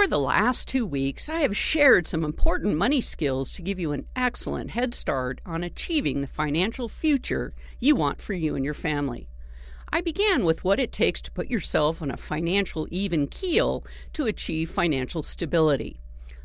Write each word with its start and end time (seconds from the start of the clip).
Over 0.00 0.08
the 0.08 0.18
last 0.18 0.66
two 0.66 0.86
weeks, 0.86 1.28
I 1.28 1.40
have 1.40 1.54
shared 1.54 2.06
some 2.06 2.24
important 2.24 2.78
money 2.78 3.02
skills 3.02 3.52
to 3.52 3.60
give 3.60 3.78
you 3.78 3.92
an 3.92 4.06
excellent 4.16 4.70
head 4.70 4.94
start 4.94 5.42
on 5.44 5.62
achieving 5.62 6.22
the 6.22 6.26
financial 6.26 6.88
future 6.88 7.52
you 7.78 7.94
want 7.94 8.22
for 8.22 8.32
you 8.32 8.56
and 8.56 8.64
your 8.64 8.72
family. 8.72 9.28
I 9.92 10.00
began 10.00 10.46
with 10.46 10.64
what 10.64 10.80
it 10.80 10.90
takes 10.90 11.20
to 11.20 11.30
put 11.30 11.50
yourself 11.50 12.00
on 12.00 12.10
a 12.10 12.16
financial 12.16 12.88
even 12.90 13.26
keel 13.26 13.84
to 14.14 14.24
achieve 14.24 14.70
financial 14.70 15.22
stability. 15.22 16.00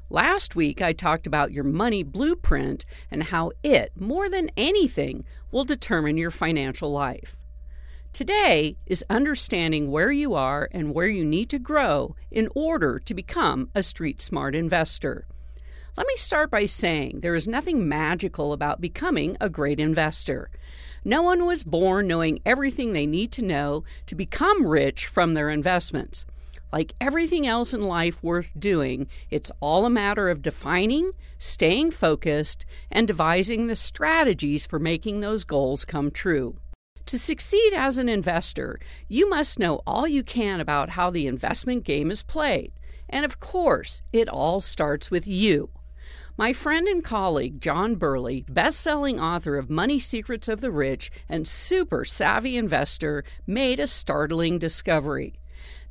Last 0.10 0.58
week, 0.58 0.82
I 0.82 0.91
talked 0.91 1.26
about 1.26 1.54
your 1.54 1.63
money 1.63 2.04
blueprint 2.04 2.84
and 3.10 3.24
how 3.24 3.54
it, 3.63 3.94
more 3.96 4.27
than 4.30 4.52
anything, 4.58 5.24
will 5.49 5.63
determine 5.63 6.18
your 6.18 6.30
financial 6.30 6.91
life. 6.91 7.38
Today 8.16 8.78
is 8.86 9.04
understanding 9.10 9.92
where 9.92 10.10
you 10.10 10.36
are 10.36 10.70
and 10.72 10.94
where 10.94 11.05
you 11.05 11.26
need 11.26 11.50
to 11.50 11.60
grow 11.60 12.16
in 12.32 12.48
order 12.55 12.98
to 12.98 13.13
become 13.13 13.70
a 13.76 13.84
street 13.84 14.22
smart 14.22 14.55
investor. 14.55 15.27
Let 15.98 16.07
me 16.07 16.16
start 16.16 16.49
by 16.49 16.63
saying 16.63 17.20
there 17.20 17.35
is 17.35 17.46
nothing 17.46 17.90
magical 17.90 18.54
about 18.54 18.80
becoming 18.80 19.35
a 19.41 19.49
great 19.49 19.82
investor. 19.82 20.49
No 21.04 21.24
one 21.24 21.46
was 21.46 21.66
born 21.66 22.07
knowing 22.07 22.40
everything 22.46 22.94
they 22.94 23.05
need 23.05 23.34
to 23.34 23.44
know 23.44 23.84
to 24.05 24.16
become 24.16 24.66
rich 24.66 25.07
from 25.07 25.34
their 25.34 25.50
investments. 25.50 26.26
Like 26.72 26.94
everything 27.02 27.46
else 27.46 27.74
in 27.74 27.82
life 27.82 28.24
worth 28.24 28.50
doing, 28.57 29.07
it's 29.29 29.52
all 29.60 29.85
a 29.85 29.90
matter 29.90 30.29
of 30.29 30.41
defining, 30.41 31.12
staying 31.38 31.91
focused, 31.91 32.66
and 32.90 33.10
devising 33.10 33.68
the 33.68 33.76
strategies 33.76 34.66
for 34.66 34.79
making 34.79 35.20
those 35.20 35.44
goals 35.44 35.84
come 35.84 36.12
true. 36.12 36.55
To 37.07 37.20
succeed 37.20 37.71
as 37.73 37.99
an 37.99 38.09
investor, 38.09 38.79
you 39.07 39.29
must 39.29 39.59
know 39.59 39.81
all 39.85 40.07
you 40.07 40.23
can 40.23 40.59
about 40.59 40.89
how 40.89 41.11
the 41.11 41.27
investment 41.27 41.84
game 41.84 42.09
is 42.09 42.23
played. 42.23 42.71
And 43.07 43.23
of 43.23 43.39
course, 43.39 44.01
it 44.11 44.27
all 44.27 44.59
starts 44.59 45.11
with 45.11 45.27
you. 45.27 45.70
My 46.35 46.51
friend 46.51 46.87
and 46.87 47.03
colleague 47.03 47.61
John 47.61 47.95
Burley, 47.95 48.43
best-selling 48.49 49.20
author 49.20 49.55
of 49.57 49.70
Money 49.70 49.99
Secrets 49.99 50.48
of 50.48 50.61
the 50.61 50.71
Rich 50.71 51.11
and 51.29 51.48
super 51.48 52.05
savvy 52.05 52.57
investor, 52.57 53.23
made 53.45 53.79
a 53.79 53.85
startling 53.85 54.57
discovery. 54.57 55.39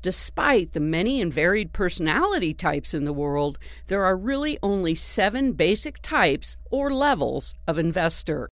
Despite 0.03 0.73
the 0.73 0.81
many 0.81 1.23
and 1.23 1.33
varied 1.33 1.73
personality 1.73 2.53
types 2.53 2.93
in 2.93 3.05
the 3.05 3.13
world, 3.13 3.59
there 3.87 4.05
are 4.05 4.17
really 4.17 4.59
only 4.65 4.97
seven 4.97 5.53
basic 5.53 6.01
types 6.03 6.57
or 6.71 6.93
levels 6.93 7.55
of 7.69 7.79
investor. 7.79 8.49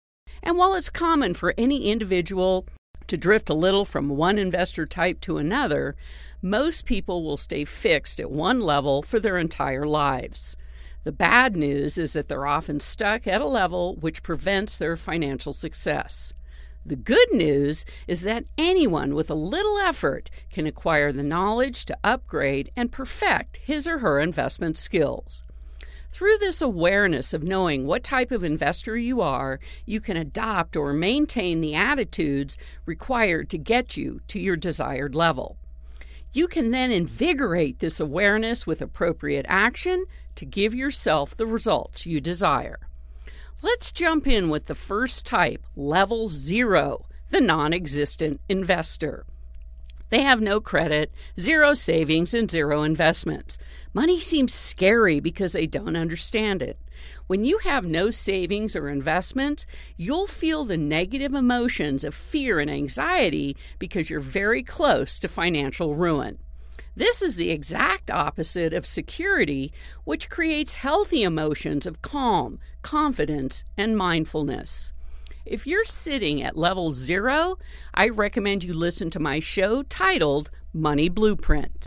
And 0.47 0.57
while 0.57 0.75
it's 0.75 0.91
common 0.91 1.35
for 1.35 1.55
any 1.59 1.91
individual 1.91 2.69
to 3.09 3.17
drift 3.17 3.51
a 3.51 3.55
little 3.55 3.85
from 3.85 4.11
one 4.11 4.39
investor 4.39 4.87
type 4.87 5.21
to 5.23 5.39
another, 5.39 5.97
most 6.41 6.85
people 6.85 7.25
will 7.25 7.37
stay 7.37 7.65
fixed 7.65 8.21
at 8.21 8.31
one 8.31 8.61
level 8.61 9.03
for 9.03 9.19
their 9.19 9.39
entire 9.39 9.85
lives. 9.85 10.57
The 11.03 11.11
bad 11.11 11.57
news 11.57 11.99
is 11.99 12.13
that 12.13 12.29
they're 12.29 12.47
often 12.47 12.79
stuck 12.79 13.27
at 13.27 13.41
a 13.41 13.45
level 13.45 13.97
which 13.97 14.23
prevents 14.23 14.79
their 14.79 14.97
financial 14.97 15.53
success. 15.53 16.33
The 16.85 16.95
good 16.95 17.33
news 17.33 17.85
is 18.07 18.23
that 18.23 18.45
anyone 18.57 19.17
with 19.17 19.29
a 19.29 19.35
little 19.35 19.79
effort 19.79 20.31
can 20.49 20.65
acquire 20.65 21.11
the 21.11 21.25
knowledge 21.25 21.87
to 21.87 21.99
upgrade 22.05 22.71
and 22.77 22.93
perfect 22.93 23.57
his 23.57 23.89
or 23.89 23.99
her 23.99 24.21
investment 24.21 24.77
skills. 24.77 25.43
Through 26.11 26.39
this 26.39 26.63
awareness 26.63 27.35
of 27.35 27.43
knowing 27.43 27.87
what 27.87 28.03
type 28.03 28.31
of 28.31 28.45
investor 28.45 28.97
you 28.97 29.21
are, 29.21 29.61
you 29.85 30.01
can 30.01 30.17
adopt 30.17 30.77
or 30.77 30.93
maintain 30.93 31.61
the 31.61 31.75
attitudes 31.75 32.57
required 32.87 33.51
to 33.51 33.59
get 33.59 33.97
you 33.97 34.21
to 34.29 34.41
your 34.41 34.57
desired 34.57 35.15
level. 35.15 35.59
You 36.33 36.49
can 36.49 36.71
then 36.71 36.91
invigorate 36.91 37.79
this 37.79 37.99
awareness 37.99 38.67
with 38.67 38.83
appropriate 38.83 39.47
action 39.49 40.05
to 40.37 40.45
give 40.45 40.75
yourself 40.75 41.37
the 41.37 41.47
results 41.47 42.07
you 42.07 42.21
desire. 42.21 42.79
Let's 43.63 43.91
jump 43.91 44.27
in 44.27 44.51
with 44.51 44.67
the 44.67 44.75
first 44.75 45.25
type, 45.25 45.65
level 45.75 46.29
zero, 46.29 47.07
the 47.31 47.41
non 47.41 47.73
existent 47.73 48.41
investor. 48.49 49.25
They 50.09 50.23
have 50.23 50.41
no 50.41 50.61
credit, 50.61 51.13
zero 51.39 51.75
savings, 51.75 52.33
and 52.33 52.51
zero 52.51 52.83
investments. 52.83 53.59
Money 53.93 54.21
seems 54.21 54.55
scary 54.55 55.21
because 55.21 55.53
they 55.53 55.67
don't 55.67 55.97
understand 55.97 56.63
it. 56.63 56.79
When 57.27 57.45
you 57.45 57.59
have 57.59 57.85
no 57.85 58.11
savings 58.11 58.77
or 58.77 58.89
investments, 58.89 59.67
you'll 59.97 60.27
feel 60.27 60.65
the 60.65 60.77
negative 60.77 61.35
emotions 61.35 62.05
of 62.05 62.15
fear 62.15 62.61
and 62.61 62.71
anxiety 62.71 63.57
because 63.79 64.09
you're 64.09 64.21
very 64.21 64.63
close 64.63 65.19
to 65.19 65.29
financial 65.29 65.95
ruin. 65.95 66.39
This 66.95 67.21
is 67.21 67.37
the 67.37 67.51
exact 67.51 68.11
opposite 68.11 68.73
of 68.73 68.87
security, 68.87 69.73
which 70.05 70.31
creates 70.31 70.75
healthy 70.75 71.25
emotions 71.25 71.85
of 71.85 72.01
calm, 72.01 72.59
confidence, 72.83 73.65
and 73.77 73.97
mindfulness. 73.97 74.93
If 75.47 75.65
you're 75.65 75.85
sitting 75.85 76.43
at 76.43 76.57
level 76.57 76.91
zero, 76.91 77.57
I 77.95 78.09
recommend 78.09 78.65
you 78.65 78.75
listen 78.75 79.11
to 79.11 79.21
my 79.21 79.39
show 79.39 79.85
titled 79.85 80.51
Money 80.75 81.09
Blueprint. 81.09 81.87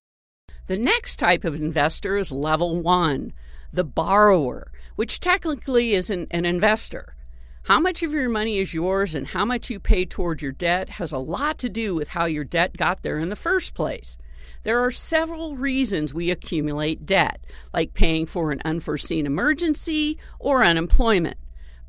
The 0.68 0.78
next 0.78 1.18
type 1.18 1.44
of 1.44 1.56
investor 1.56 2.16
is 2.16 2.32
level 2.32 2.82
one, 2.82 3.34
the 3.74 3.84
borrower, 3.84 4.72
which 4.96 5.20
technically 5.20 5.94
isn't 5.94 6.30
an 6.32 6.46
investor. 6.46 7.18
How 7.64 7.82
much 7.82 8.02
of 8.02 8.14
your 8.14 8.30
money 8.30 8.60
is 8.60 8.74
yours 8.74 9.14
and 9.14 9.28
how 9.28 9.44
much 9.44 9.70
you 9.70 9.78
pay 9.78 10.06
toward 10.06 10.42
your 10.42 10.54
debt 10.54 10.88
has 10.92 11.12
a 11.12 11.18
lot 11.18 11.58
to 11.58 11.68
do 11.68 11.94
with 11.94 12.08
how 12.08 12.26
your 12.26 12.46
debt 12.46 12.78
got 12.78 13.02
there 13.02 13.20
in 13.20 13.28
the 13.28 13.36
first 13.36 13.74
place. 13.74 14.18
There 14.64 14.86
are 14.86 14.92
several 14.92 15.58
reasons 15.58 16.14
we 16.14 16.32
accumulate 16.32 17.06
debt, 17.06 17.44
like 17.74 17.94
paying 17.94 18.26
for 18.26 18.52
an 18.52 18.62
unforeseen 18.64 19.26
emergency 19.26 20.18
or 20.40 20.64
unemployment. 20.64 21.38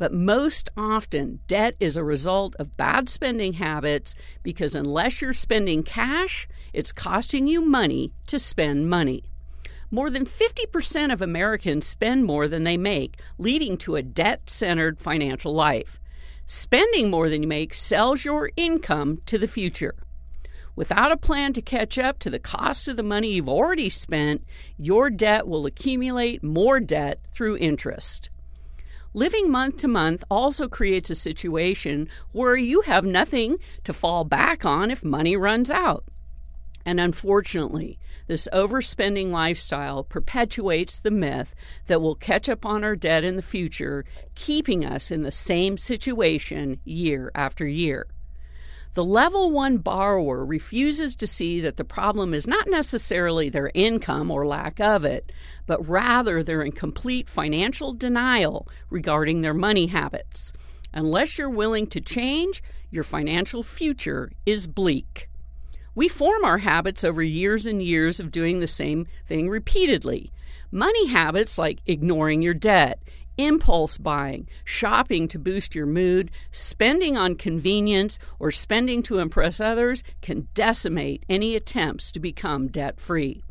But 0.00 0.14
most 0.14 0.70
often, 0.78 1.40
debt 1.46 1.76
is 1.78 1.98
a 1.98 2.02
result 2.02 2.56
of 2.58 2.78
bad 2.78 3.10
spending 3.10 3.52
habits 3.52 4.14
because 4.42 4.74
unless 4.74 5.20
you're 5.20 5.34
spending 5.34 5.82
cash, 5.82 6.48
it's 6.72 6.90
costing 6.90 7.46
you 7.46 7.60
money 7.60 8.10
to 8.28 8.38
spend 8.38 8.88
money. 8.88 9.24
More 9.90 10.08
than 10.08 10.24
50% 10.24 11.12
of 11.12 11.20
Americans 11.20 11.86
spend 11.86 12.24
more 12.24 12.48
than 12.48 12.64
they 12.64 12.78
make, 12.78 13.20
leading 13.36 13.76
to 13.76 13.96
a 13.96 14.02
debt 14.02 14.48
centered 14.48 15.02
financial 15.02 15.52
life. 15.52 16.00
Spending 16.46 17.10
more 17.10 17.28
than 17.28 17.42
you 17.42 17.48
make 17.48 17.74
sells 17.74 18.24
your 18.24 18.50
income 18.56 19.20
to 19.26 19.36
the 19.36 19.46
future. 19.46 19.96
Without 20.76 21.12
a 21.12 21.16
plan 21.18 21.52
to 21.52 21.60
catch 21.60 21.98
up 21.98 22.18
to 22.20 22.30
the 22.30 22.38
cost 22.38 22.88
of 22.88 22.96
the 22.96 23.02
money 23.02 23.34
you've 23.34 23.50
already 23.50 23.90
spent, 23.90 24.46
your 24.78 25.10
debt 25.10 25.46
will 25.46 25.66
accumulate 25.66 26.42
more 26.42 26.80
debt 26.80 27.20
through 27.30 27.58
interest. 27.58 28.29
Living 29.12 29.50
month 29.50 29.78
to 29.78 29.88
month 29.88 30.22
also 30.30 30.68
creates 30.68 31.10
a 31.10 31.16
situation 31.16 32.08
where 32.30 32.54
you 32.54 32.82
have 32.82 33.04
nothing 33.04 33.56
to 33.82 33.92
fall 33.92 34.22
back 34.22 34.64
on 34.64 34.88
if 34.88 35.04
money 35.04 35.36
runs 35.36 35.68
out. 35.68 36.04
And 36.86 37.00
unfortunately, 37.00 37.98
this 38.28 38.48
overspending 38.52 39.32
lifestyle 39.32 40.04
perpetuates 40.04 41.00
the 41.00 41.10
myth 41.10 41.56
that 41.88 42.00
we'll 42.00 42.14
catch 42.14 42.48
up 42.48 42.64
on 42.64 42.84
our 42.84 42.94
debt 42.94 43.24
in 43.24 43.34
the 43.34 43.42
future, 43.42 44.04
keeping 44.36 44.84
us 44.84 45.10
in 45.10 45.22
the 45.22 45.32
same 45.32 45.76
situation 45.76 46.80
year 46.84 47.32
after 47.34 47.66
year. 47.66 48.06
The 48.94 49.04
level 49.04 49.52
one 49.52 49.78
borrower 49.78 50.44
refuses 50.44 51.14
to 51.16 51.26
see 51.26 51.60
that 51.60 51.76
the 51.76 51.84
problem 51.84 52.34
is 52.34 52.48
not 52.48 52.68
necessarily 52.68 53.48
their 53.48 53.70
income 53.72 54.32
or 54.32 54.44
lack 54.44 54.80
of 54.80 55.04
it, 55.04 55.30
but 55.66 55.88
rather 55.88 56.42
they're 56.42 56.62
in 56.62 56.72
complete 56.72 57.28
financial 57.28 57.92
denial 57.92 58.66
regarding 58.90 59.42
their 59.42 59.54
money 59.54 59.86
habits. 59.86 60.52
Unless 60.92 61.38
you're 61.38 61.48
willing 61.48 61.86
to 61.88 62.00
change, 62.00 62.64
your 62.90 63.04
financial 63.04 63.62
future 63.62 64.32
is 64.44 64.66
bleak. 64.66 65.28
We 65.94 66.08
form 66.08 66.44
our 66.44 66.58
habits 66.58 67.04
over 67.04 67.22
years 67.22 67.66
and 67.66 67.80
years 67.80 68.18
of 68.18 68.32
doing 68.32 68.58
the 68.58 68.66
same 68.66 69.06
thing 69.26 69.48
repeatedly. 69.48 70.32
Money 70.72 71.06
habits 71.08 71.58
like 71.58 71.80
ignoring 71.86 72.42
your 72.42 72.54
debt, 72.54 73.00
Impulse 73.36 73.98
buying, 73.98 74.48
shopping 74.64 75.28
to 75.28 75.38
boost 75.38 75.74
your 75.74 75.86
mood, 75.86 76.30
spending 76.50 77.16
on 77.16 77.36
convenience, 77.36 78.18
or 78.38 78.50
spending 78.50 79.02
to 79.04 79.18
impress 79.18 79.60
others 79.60 80.02
can 80.20 80.48
decimate 80.54 81.24
any 81.28 81.56
attempts 81.56 82.12
to 82.12 82.20
become 82.20 82.68
debt 82.68 83.00
free. 83.00 83.42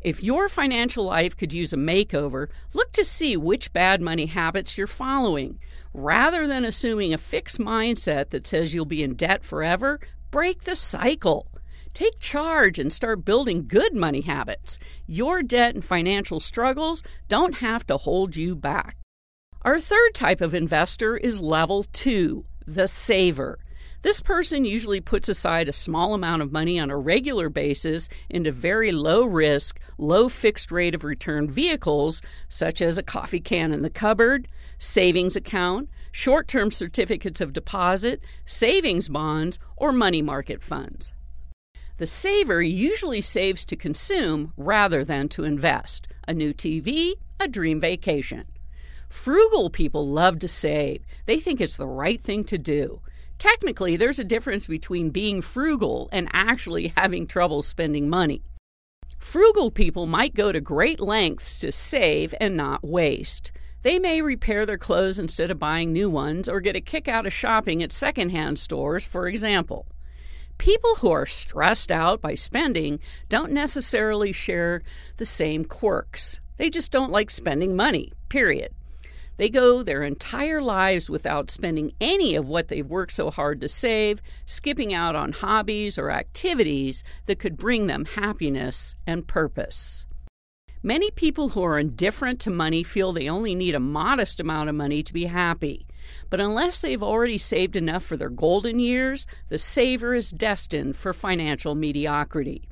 If 0.00 0.22
your 0.22 0.50
financial 0.50 1.04
life 1.04 1.34
could 1.34 1.54
use 1.54 1.72
a 1.72 1.78
makeover, 1.78 2.48
look 2.74 2.92
to 2.92 3.04
see 3.04 3.38
which 3.38 3.72
bad 3.72 4.02
money 4.02 4.26
habits 4.26 4.76
you're 4.76 4.86
following. 4.86 5.58
Rather 5.94 6.46
than 6.46 6.66
assuming 6.66 7.14
a 7.14 7.18
fixed 7.18 7.58
mindset 7.58 8.28
that 8.28 8.46
says 8.46 8.74
you'll 8.74 8.84
be 8.84 9.02
in 9.02 9.14
debt 9.14 9.44
forever, 9.44 9.98
break 10.30 10.64
the 10.64 10.76
cycle. 10.76 11.50
Take 11.94 12.18
charge 12.20 12.78
and 12.78 12.92
start 12.92 13.24
building 13.24 13.66
good 13.66 13.94
money 13.94 14.20
habits. 14.20 14.78
Your 15.06 15.42
debt 15.42 15.74
and 15.74 15.84
financial 15.84 16.40
struggles 16.40 17.02
don't 17.28 17.56
have 17.56 17.86
to 17.86 17.96
hold 17.96 18.36
you 18.36 18.54
back. 18.54 18.96
Our 19.64 19.80
third 19.80 20.14
type 20.14 20.42
of 20.42 20.54
investor 20.54 21.16
is 21.16 21.40
level 21.40 21.84
two, 21.84 22.44
the 22.66 22.86
saver. 22.86 23.58
This 24.02 24.20
person 24.20 24.66
usually 24.66 25.00
puts 25.00 25.30
aside 25.30 25.70
a 25.70 25.72
small 25.72 26.12
amount 26.12 26.42
of 26.42 26.52
money 26.52 26.78
on 26.78 26.90
a 26.90 26.98
regular 26.98 27.48
basis 27.48 28.10
into 28.28 28.52
very 28.52 28.92
low 28.92 29.24
risk, 29.24 29.80
low 29.96 30.28
fixed 30.28 30.70
rate 30.70 30.94
of 30.94 31.02
return 31.02 31.48
vehicles, 31.48 32.20
such 32.46 32.82
as 32.82 32.98
a 32.98 33.02
coffee 33.02 33.40
can 33.40 33.72
in 33.72 33.80
the 33.80 33.88
cupboard, 33.88 34.48
savings 34.76 35.34
account, 35.34 35.88
short 36.12 36.46
term 36.46 36.70
certificates 36.70 37.40
of 37.40 37.54
deposit, 37.54 38.20
savings 38.44 39.08
bonds, 39.08 39.58
or 39.78 39.92
money 39.92 40.20
market 40.20 40.62
funds. 40.62 41.14
The 41.96 42.06
saver 42.06 42.60
usually 42.60 43.22
saves 43.22 43.64
to 43.64 43.76
consume 43.76 44.52
rather 44.58 45.06
than 45.06 45.30
to 45.30 45.44
invest 45.44 46.06
a 46.28 46.34
new 46.34 46.52
TV, 46.52 47.14
a 47.40 47.48
dream 47.48 47.80
vacation. 47.80 48.44
Frugal 49.08 49.70
people 49.70 50.08
love 50.08 50.38
to 50.40 50.48
save. 50.48 51.04
They 51.26 51.40
think 51.40 51.60
it's 51.60 51.76
the 51.76 51.86
right 51.86 52.20
thing 52.20 52.44
to 52.44 52.58
do. 52.58 53.00
Technically, 53.38 53.96
there's 53.96 54.18
a 54.18 54.24
difference 54.24 54.66
between 54.66 55.10
being 55.10 55.42
frugal 55.42 56.08
and 56.12 56.28
actually 56.32 56.92
having 56.96 57.26
trouble 57.26 57.62
spending 57.62 58.08
money. 58.08 58.42
Frugal 59.18 59.70
people 59.70 60.06
might 60.06 60.34
go 60.34 60.52
to 60.52 60.60
great 60.60 61.00
lengths 61.00 61.60
to 61.60 61.72
save 61.72 62.34
and 62.40 62.56
not 62.56 62.84
waste. 62.84 63.52
They 63.82 63.98
may 63.98 64.22
repair 64.22 64.64
their 64.64 64.78
clothes 64.78 65.18
instead 65.18 65.50
of 65.50 65.58
buying 65.58 65.92
new 65.92 66.08
ones 66.08 66.48
or 66.48 66.60
get 66.60 66.76
a 66.76 66.80
kick 66.80 67.06
out 67.06 67.26
of 67.26 67.32
shopping 67.32 67.82
at 67.82 67.92
secondhand 67.92 68.58
stores, 68.58 69.04
for 69.04 69.26
example. 69.26 69.86
People 70.56 70.94
who 70.96 71.10
are 71.10 71.26
stressed 71.26 71.90
out 71.90 72.20
by 72.20 72.34
spending 72.34 73.00
don't 73.28 73.52
necessarily 73.52 74.32
share 74.32 74.82
the 75.16 75.26
same 75.26 75.64
quirks. 75.64 76.40
They 76.56 76.70
just 76.70 76.92
don't 76.92 77.10
like 77.10 77.30
spending 77.30 77.74
money, 77.76 78.12
period. 78.28 78.72
They 79.36 79.48
go 79.48 79.82
their 79.82 80.02
entire 80.02 80.62
lives 80.62 81.10
without 81.10 81.50
spending 81.50 81.92
any 82.00 82.34
of 82.34 82.48
what 82.48 82.68
they've 82.68 82.86
worked 82.86 83.12
so 83.12 83.30
hard 83.30 83.60
to 83.60 83.68
save, 83.68 84.22
skipping 84.46 84.94
out 84.94 85.16
on 85.16 85.32
hobbies 85.32 85.98
or 85.98 86.10
activities 86.10 87.02
that 87.26 87.40
could 87.40 87.56
bring 87.56 87.86
them 87.86 88.04
happiness 88.04 88.94
and 89.06 89.26
purpose. 89.26 90.06
Many 90.82 91.10
people 91.10 91.48
who 91.48 91.62
are 91.62 91.78
indifferent 91.78 92.40
to 92.40 92.50
money 92.50 92.82
feel 92.82 93.12
they 93.12 93.28
only 93.28 93.54
need 93.54 93.74
a 93.74 93.80
modest 93.80 94.38
amount 94.38 94.68
of 94.68 94.74
money 94.74 95.02
to 95.02 95.14
be 95.14 95.24
happy. 95.24 95.86
But 96.28 96.40
unless 96.40 96.82
they've 96.82 97.02
already 97.02 97.38
saved 97.38 97.74
enough 97.74 98.04
for 98.04 98.18
their 98.18 98.28
golden 98.28 98.78
years, 98.78 99.26
the 99.48 99.56
saver 99.56 100.14
is 100.14 100.30
destined 100.30 100.96
for 100.96 101.14
financial 101.14 101.74
mediocrity. 101.74 102.68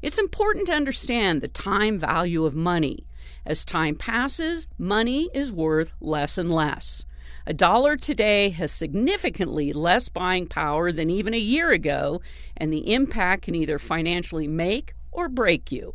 It's 0.00 0.18
important 0.18 0.66
to 0.68 0.74
understand 0.74 1.40
the 1.40 1.48
time 1.48 1.98
value 1.98 2.46
of 2.46 2.54
money. 2.54 3.04
As 3.46 3.64
time 3.64 3.96
passes, 3.96 4.68
money 4.78 5.30
is 5.32 5.50
worth 5.50 5.94
less 6.00 6.36
and 6.36 6.52
less. 6.52 7.06
A 7.46 7.54
dollar 7.54 7.96
today 7.96 8.50
has 8.50 8.70
significantly 8.70 9.72
less 9.72 10.08
buying 10.08 10.46
power 10.46 10.92
than 10.92 11.08
even 11.08 11.32
a 11.32 11.38
year 11.38 11.70
ago, 11.70 12.20
and 12.56 12.72
the 12.72 12.92
impact 12.92 13.42
can 13.42 13.54
either 13.54 13.78
financially 13.78 14.46
make 14.46 14.94
or 15.10 15.28
break 15.28 15.72
you. 15.72 15.94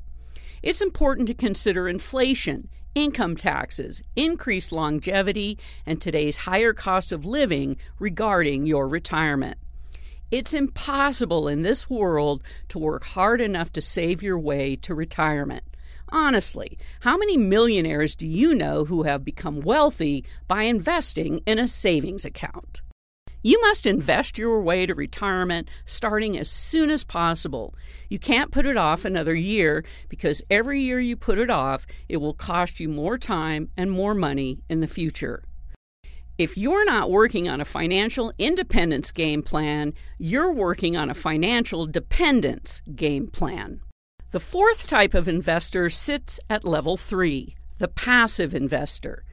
It's 0.64 0.82
important 0.82 1.28
to 1.28 1.36
consider 1.36 1.88
inflation, 1.88 2.68
income 2.96 3.38
taxes, 3.38 4.02
increased 4.16 4.72
longevity, 4.72 5.60
and 5.86 6.02
today's 6.02 6.38
higher 6.38 6.74
cost 6.74 7.12
of 7.12 7.26
living 7.26 7.78
regarding 8.00 8.66
your 8.66 8.88
retirement. 8.88 9.58
It's 10.32 10.54
impossible 10.54 11.48
in 11.48 11.62
this 11.62 11.90
world 11.90 12.44
to 12.70 12.80
work 12.80 13.04
hard 13.04 13.40
enough 13.40 13.72
to 13.74 13.82
save 13.82 14.24
your 14.24 14.40
way 14.40 14.76
to 14.78 14.96
retirement. 14.96 15.64
Honestly, 16.16 16.78
how 17.02 17.18
many 17.18 17.36
millionaires 17.36 18.16
do 18.16 18.26
you 18.26 18.56
know 18.56 18.86
who 18.86 19.04
have 19.04 19.26
become 19.26 19.60
wealthy 19.60 20.24
by 20.48 20.64
investing 20.64 21.42
in 21.46 21.60
a 21.60 21.68
savings 21.68 22.24
account? 22.24 22.82
You 23.44 23.60
must 23.60 23.86
invest 23.86 24.38
your 24.38 24.62
way 24.62 24.86
to 24.86 24.96
retirement 24.96 25.70
starting 25.86 26.38
as 26.38 26.50
soon 26.50 26.90
as 26.90 27.04
possible. 27.04 27.76
You 28.08 28.18
can't 28.18 28.54
put 28.54 28.66
it 28.66 28.78
off 28.78 29.04
another 29.04 29.36
year 29.36 29.84
because 30.08 30.42
every 30.50 30.82
year 30.82 31.02
you 31.02 31.18
put 31.18 31.38
it 31.38 31.50
off, 31.50 31.86
it 32.08 32.18
will 32.18 32.34
cost 32.34 32.80
you 32.80 32.88
more 32.88 33.18
time 33.18 33.70
and 33.76 33.92
more 33.92 34.14
money 34.14 34.60
in 34.70 34.80
the 34.80 34.88
future. 34.88 35.44
If 36.38 36.58
you're 36.58 36.86
not 36.86 37.12
working 37.12 37.50
on 37.50 37.60
a 37.60 37.66
financial 37.66 38.32
independence 38.38 39.12
game 39.12 39.44
plan, 39.44 39.94
you're 40.18 40.54
working 40.54 40.96
on 40.96 41.10
a 41.10 41.14
financial 41.14 41.86
dependence 41.86 42.82
game 42.96 43.28
plan. 43.28 43.82
The 44.32 44.40
fourth 44.40 44.88
type 44.88 45.14
of 45.14 45.28
investor 45.28 45.90
sits 45.90 46.40
at 46.50 46.66
level 46.66 46.98
three 46.98 47.56
the 47.78 47.88
passive 47.88 48.56
investor. 48.56 49.24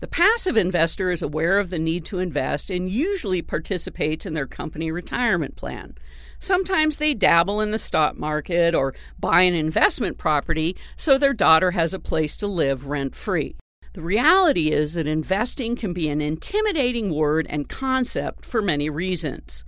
The 0.00 0.06
passive 0.06 0.56
investor 0.56 1.10
is 1.10 1.22
aware 1.22 1.58
of 1.58 1.70
the 1.70 1.78
need 1.78 2.04
to 2.06 2.18
invest 2.18 2.70
and 2.70 2.90
usually 2.90 3.40
participates 3.40 4.26
in 4.26 4.34
their 4.34 4.46
company 4.46 4.90
retirement 4.90 5.56
plan. 5.56 5.94
Sometimes 6.38 6.98
they 6.98 7.14
dabble 7.14 7.62
in 7.62 7.70
the 7.70 7.78
stock 7.78 8.16
market 8.16 8.74
or 8.74 8.94
buy 9.18 9.42
an 9.42 9.54
investment 9.54 10.18
property 10.18 10.76
so 10.96 11.16
their 11.16 11.32
daughter 11.32 11.70
has 11.70 11.94
a 11.94 11.98
place 11.98 12.36
to 12.36 12.46
live 12.46 12.86
rent 12.86 13.14
free. 13.14 13.56
The 13.94 14.02
reality 14.02 14.70
is 14.70 14.94
that 14.94 15.06
investing 15.06 15.76
can 15.76 15.94
be 15.94 16.10
an 16.10 16.20
intimidating 16.20 17.14
word 17.14 17.46
and 17.48 17.68
concept 17.68 18.44
for 18.44 18.60
many 18.60 18.90
reasons 18.90 19.64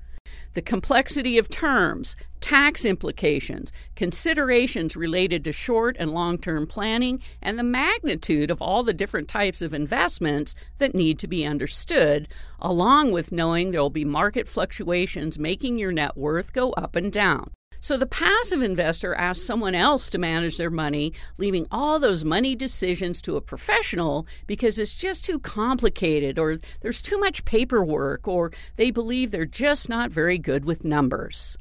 the 0.54 0.62
complexity 0.62 1.38
of 1.38 1.48
terms, 1.48 2.16
tax 2.40 2.85
implications, 2.85 3.73
considerations 3.96 4.96
related 4.96 5.44
to 5.44 5.52
short 5.52 5.96
and 5.99 6.12
long 6.12 6.38
term 6.38 6.67
planning, 6.67 7.20
and 7.43 7.58
the 7.58 7.62
magnitude 7.62 8.50
of 8.50 8.62
all 8.62 8.82
the 8.82 8.93
different 8.93 9.29
types 9.29 9.62
of 9.62 9.75
investments 9.75 10.55
that 10.79 10.94
need 10.94 11.19
to 11.19 11.26
be 11.26 11.44
understood, 11.44 12.29
along 12.61 13.12
with 13.12 13.32
knowing 13.32 13.70
there 13.70 13.81
will 13.81 13.90
be 13.90 14.05
market 14.05 14.49
fluctuations 14.49 15.38
making 15.38 15.79
your 15.79 15.93
net 15.93 16.17
worth 16.17 16.52
go 16.52 16.73
up 16.73 16.96
and 16.96 17.12
down. 17.12 17.50
So 17.81 17.96
the 17.96 18.06
passive 18.06 18.61
investor 18.61 19.14
asks 19.14 19.44
someone 19.44 19.75
else 19.75 20.09
to 20.11 20.18
manage 20.18 20.57
their 20.57 20.71
money, 20.71 21.12
leaving 21.38 21.66
all 21.71 22.00
those 22.00 22.25
money 22.25 22.57
decisions 22.57 23.23
to 23.23 23.37
a 23.37 23.40
professional 23.40 24.26
because 24.49 24.80
it's 24.80 24.95
just 24.95 25.25
too 25.25 25.38
complicated 25.38 26.38
or 26.38 26.59
there's 26.80 27.00
too 27.00 27.18
much 27.18 27.45
paperwork 27.45 28.26
or 28.26 28.50
they 28.76 28.90
believe 28.90 29.30
they're 29.30 29.45
just 29.45 29.88
not 29.88 30.11
very 30.11 30.38
good 30.38 30.64
with 30.64 30.85
numbers. 30.85 31.57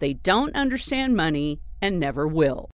They 0.00 0.14
don't 0.14 0.56
understand 0.56 1.14
money 1.14 1.60
and 1.80 2.00
never 2.00 2.26
will. 2.26 2.70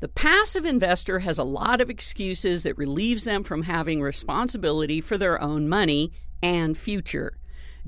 The 0.00 0.08
passive 0.08 0.64
investor 0.64 1.18
has 1.18 1.38
a 1.38 1.44
lot 1.44 1.80
of 1.80 1.90
excuses 1.90 2.62
that 2.62 2.78
relieves 2.78 3.24
them 3.24 3.42
from 3.42 3.64
having 3.64 4.00
responsibility 4.00 5.00
for 5.00 5.18
their 5.18 5.42
own 5.42 5.68
money 5.68 6.12
and 6.40 6.78
future. 6.78 7.36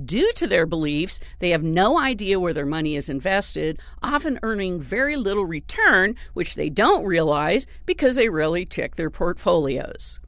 Due 0.02 0.32
to 0.32 0.46
their 0.46 0.66
beliefs, 0.66 1.20
they 1.38 1.50
have 1.50 1.62
no 1.62 2.00
idea 2.00 2.40
where 2.40 2.54
their 2.54 2.66
money 2.66 2.96
is 2.96 3.08
invested, 3.08 3.78
often 4.02 4.40
earning 4.42 4.80
very 4.80 5.14
little 5.14 5.46
return, 5.46 6.16
which 6.34 6.56
they 6.56 6.68
don't 6.68 7.04
realize 7.04 7.66
because 7.86 8.16
they 8.16 8.28
rarely 8.28 8.64
check 8.64 8.96
their 8.96 9.10
portfolios. 9.10 10.18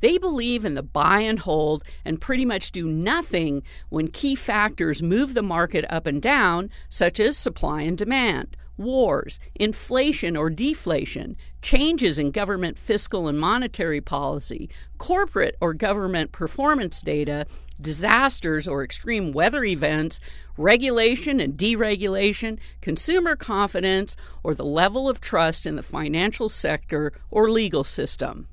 They 0.00 0.18
believe 0.18 0.64
in 0.64 0.74
the 0.74 0.82
buy 0.82 1.20
and 1.20 1.38
hold 1.38 1.82
and 2.04 2.20
pretty 2.20 2.44
much 2.44 2.72
do 2.72 2.86
nothing 2.86 3.62
when 3.88 4.08
key 4.08 4.34
factors 4.34 5.02
move 5.02 5.34
the 5.34 5.42
market 5.42 5.84
up 5.88 6.06
and 6.06 6.22
down, 6.22 6.70
such 6.88 7.18
as 7.18 7.36
supply 7.36 7.82
and 7.82 7.98
demand, 7.98 8.56
wars, 8.76 9.40
inflation 9.56 10.36
or 10.36 10.48
deflation, 10.50 11.36
changes 11.60 12.18
in 12.18 12.30
government 12.30 12.78
fiscal 12.78 13.26
and 13.26 13.38
monetary 13.38 14.00
policy, 14.00 14.70
corporate 14.98 15.56
or 15.60 15.74
government 15.74 16.30
performance 16.30 17.02
data, 17.02 17.44
disasters 17.80 18.68
or 18.68 18.84
extreme 18.84 19.32
weather 19.32 19.64
events, 19.64 20.20
regulation 20.56 21.40
and 21.40 21.56
deregulation, 21.56 22.58
consumer 22.80 23.34
confidence, 23.34 24.16
or 24.44 24.54
the 24.54 24.64
level 24.64 25.08
of 25.08 25.20
trust 25.20 25.66
in 25.66 25.74
the 25.76 25.82
financial 25.82 26.48
sector 26.48 27.12
or 27.30 27.50
legal 27.50 27.82
system. 27.84 28.46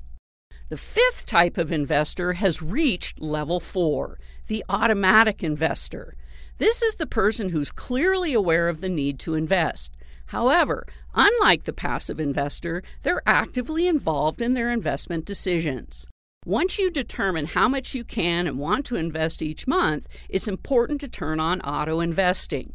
The 0.68 0.76
fifth 0.76 1.26
type 1.26 1.58
of 1.58 1.70
investor 1.70 2.32
has 2.32 2.60
reached 2.60 3.20
level 3.20 3.60
four, 3.60 4.18
the 4.48 4.64
automatic 4.68 5.44
investor. 5.44 6.16
This 6.58 6.82
is 6.82 6.96
the 6.96 7.06
person 7.06 7.50
who's 7.50 7.70
clearly 7.70 8.32
aware 8.34 8.68
of 8.68 8.80
the 8.80 8.88
need 8.88 9.20
to 9.20 9.34
invest. 9.34 9.92
However, 10.26 10.84
unlike 11.14 11.64
the 11.64 11.72
passive 11.72 12.18
investor, 12.18 12.82
they're 13.02 13.22
actively 13.26 13.86
involved 13.86 14.42
in 14.42 14.54
their 14.54 14.72
investment 14.72 15.24
decisions. 15.24 16.08
Once 16.44 16.80
you 16.80 16.90
determine 16.90 17.46
how 17.46 17.68
much 17.68 17.94
you 17.94 18.02
can 18.02 18.48
and 18.48 18.58
want 18.58 18.84
to 18.86 18.96
invest 18.96 19.42
each 19.42 19.68
month, 19.68 20.08
it's 20.28 20.48
important 20.48 21.00
to 21.00 21.08
turn 21.08 21.38
on 21.38 21.60
auto 21.60 22.00
investing. 22.00 22.72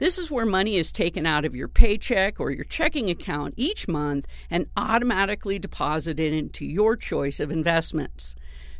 This 0.00 0.16
is 0.16 0.30
where 0.30 0.46
money 0.46 0.78
is 0.78 0.92
taken 0.92 1.26
out 1.26 1.44
of 1.44 1.54
your 1.54 1.68
paycheck 1.68 2.40
or 2.40 2.50
your 2.50 2.64
checking 2.64 3.10
account 3.10 3.52
each 3.58 3.86
month 3.86 4.24
and 4.48 4.64
automatically 4.74 5.58
deposited 5.58 6.32
into 6.32 6.64
your 6.64 6.96
choice 6.96 7.38
of 7.38 7.50
investments. 7.50 8.34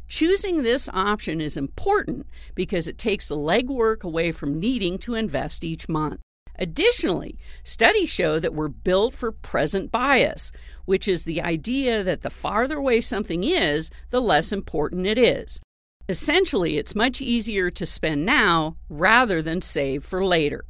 Choosing 0.09 0.63
this 0.63 0.89
option 0.95 1.43
is 1.43 1.59
important 1.59 2.27
because 2.55 2.89
it 2.89 2.97
takes 2.97 3.29
the 3.29 3.37
legwork 3.37 4.03
away 4.03 4.33
from 4.33 4.59
needing 4.59 4.97
to 5.01 5.15
invest 5.15 5.63
each 5.63 5.91
month. 5.91 6.21
Additionally, 6.59 7.39
studies 7.65 8.09
show 8.09 8.39
that 8.39 8.55
we're 8.55 8.69
built 8.69 9.13
for 9.13 9.31
present 9.31 9.93
bias, 9.93 10.51
which 10.87 11.07
is 11.07 11.25
the 11.25 11.43
idea 11.43 12.03
that 12.03 12.23
the 12.23 12.31
farther 12.31 12.79
away 12.79 13.03
something 13.03 13.45
is, 13.45 13.91
the 14.09 14.23
less 14.23 14.53
important 14.53 15.07
it 15.07 15.19
is. 15.19 15.61
Essentially, 16.09 16.79
it's 16.79 16.95
much 16.95 17.21
easier 17.21 17.71
to 17.71 17.85
spend 17.85 18.25
now 18.25 18.77
rather 18.89 19.43
than 19.43 19.61
save 19.61 20.03
for 20.03 20.25
later. 20.25 20.65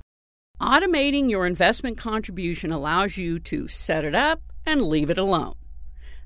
Automating 0.60 1.30
your 1.30 1.46
investment 1.46 1.96
contribution 1.96 2.70
allows 2.70 3.16
you 3.16 3.38
to 3.38 3.66
set 3.66 4.04
it 4.04 4.14
up 4.14 4.42
and 4.66 4.82
leave 4.82 5.08
it 5.08 5.16
alone. 5.16 5.54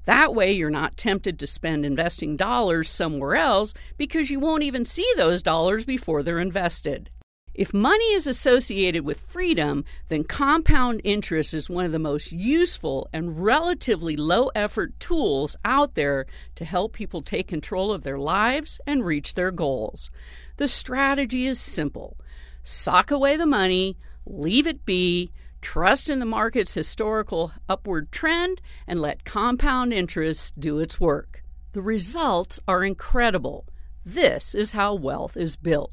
That 0.07 0.35
way, 0.35 0.51
you're 0.51 0.71
not 0.71 0.97
tempted 0.97 1.39
to 1.39 1.47
spend 1.47 1.87
investing 1.87 2.37
dollars 2.37 2.91
somewhere 2.91 3.37
else 3.37 3.75
because 3.97 4.31
you 4.31 4.41
won't 4.41 4.65
even 4.65 4.85
see 4.85 5.09
those 5.17 5.41
dollars 5.41 5.85
before 5.85 6.25
they're 6.25 6.41
invested. 6.41 7.11
If 7.55 7.73
money 7.73 8.13
is 8.13 8.27
associated 8.27 9.05
with 9.05 9.21
freedom, 9.21 9.85
then 10.09 10.25
compound 10.25 11.01
interest 11.05 11.55
is 11.55 11.71
one 11.71 11.85
of 11.85 11.93
the 11.93 12.01
most 12.01 12.33
useful 12.33 13.09
and 13.13 13.45
relatively 13.45 14.17
low 14.17 14.49
effort 14.57 14.99
tools 14.99 15.55
out 15.65 15.95
there 15.95 16.27
to 16.57 16.65
help 16.65 16.93
people 16.93 17.23
take 17.23 17.47
control 17.47 17.93
of 17.93 18.03
their 18.03 18.19
lives 18.19 18.81
and 18.85 19.07
reach 19.07 19.35
their 19.35 19.53
goals. 19.53 20.11
The 20.57 20.67
strategy 20.67 21.47
is 21.47 21.61
simple 21.61 22.17
sock 22.65 23.11
away 23.11 23.37
the 23.37 23.47
money, 23.47 23.97
leave 24.27 24.67
it 24.67 24.85
be, 24.85 25.31
trust 25.61 26.09
in 26.09 26.19
the 26.19 26.27
market's 26.27 26.75
historical 26.75 27.53
upward 27.69 28.13
trend, 28.13 28.61
and 28.87 29.01
let 29.01 29.25
compound 29.25 29.93
interest 29.93 30.59
do 30.59 30.79
its 30.79 31.01
work. 31.01 31.43
The 31.73 31.83
results 31.83 32.61
are 32.69 32.85
incredible. 32.85 33.67
This 34.05 34.55
is 34.55 34.73
how 34.73 34.95
wealth 34.95 35.37
is 35.37 35.57
built. 35.57 35.93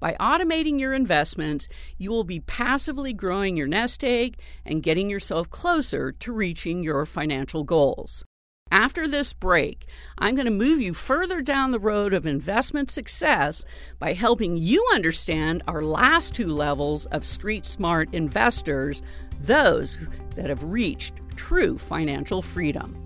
By 0.00 0.14
automating 0.20 0.78
your 0.78 0.92
investments, 0.92 1.68
you 1.96 2.10
will 2.10 2.24
be 2.24 2.40
passively 2.40 3.12
growing 3.12 3.56
your 3.56 3.66
nest 3.66 4.04
egg 4.04 4.38
and 4.64 4.82
getting 4.82 5.10
yourself 5.10 5.50
closer 5.50 6.12
to 6.12 6.32
reaching 6.32 6.84
your 6.84 7.04
financial 7.04 7.64
goals. 7.64 8.24
After 8.70 9.08
this 9.08 9.32
break, 9.32 9.88
I'm 10.18 10.34
going 10.34 10.44
to 10.44 10.50
move 10.50 10.80
you 10.80 10.92
further 10.92 11.40
down 11.40 11.70
the 11.70 11.78
road 11.78 12.12
of 12.12 12.26
investment 12.26 12.90
success 12.90 13.64
by 13.98 14.12
helping 14.12 14.58
you 14.58 14.86
understand 14.92 15.62
our 15.66 15.80
last 15.80 16.34
two 16.34 16.48
levels 16.48 17.06
of 17.06 17.24
street 17.24 17.64
smart 17.64 18.12
investors, 18.12 19.02
those 19.40 19.96
that 20.36 20.50
have 20.50 20.62
reached 20.64 21.14
true 21.34 21.78
financial 21.78 22.42
freedom. 22.42 23.02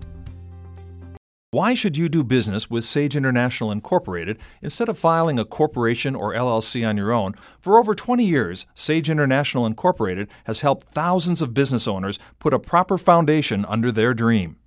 Why 1.51 1.75
should 1.75 1.95
you 1.95 2.09
do 2.09 2.23
business 2.23 2.69
with 2.69 2.83
Sage 2.83 3.15
International 3.15 3.71
Incorporated 3.71 4.39
instead 4.63 4.89
of 4.89 4.97
filing 4.97 5.37
a 5.37 5.45
corporation 5.45 6.15
or 6.15 6.33
LLC 6.33 6.85
on 6.85 6.97
your 6.97 7.11
own? 7.11 7.35
For 7.59 7.77
over 7.77 7.93
20 7.93 8.25
years, 8.25 8.65
Sage 8.73 9.07
International 9.07 9.67
Incorporated 9.67 10.29
has 10.45 10.61
helped 10.61 10.89
thousands 10.89 11.43
of 11.43 11.53
business 11.53 11.87
owners 11.87 12.17
put 12.39 12.55
a 12.55 12.59
proper 12.59 12.97
foundation 12.97 13.65
under 13.65 13.91
their 13.91 14.15
dream. 14.15 14.57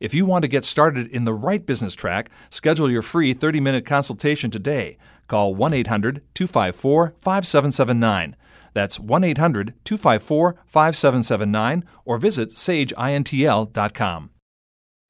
If 0.00 0.14
you 0.14 0.26
want 0.26 0.42
to 0.42 0.48
get 0.48 0.64
started 0.64 1.08
in 1.08 1.24
the 1.24 1.34
right 1.34 1.64
business 1.64 1.94
track, 1.94 2.30
schedule 2.50 2.90
your 2.90 3.02
free 3.02 3.32
30 3.32 3.60
minute 3.60 3.86
consultation 3.86 4.50
today. 4.50 4.98
Call 5.28 5.54
1 5.54 5.72
800 5.72 6.22
254 6.34 7.14
5779. 7.20 8.36
That's 8.74 8.98
1 9.00 9.24
800 9.24 9.74
254 9.84 10.56
5779 10.66 11.84
or 12.04 12.18
visit 12.18 12.50
sageintl.com. 12.50 14.30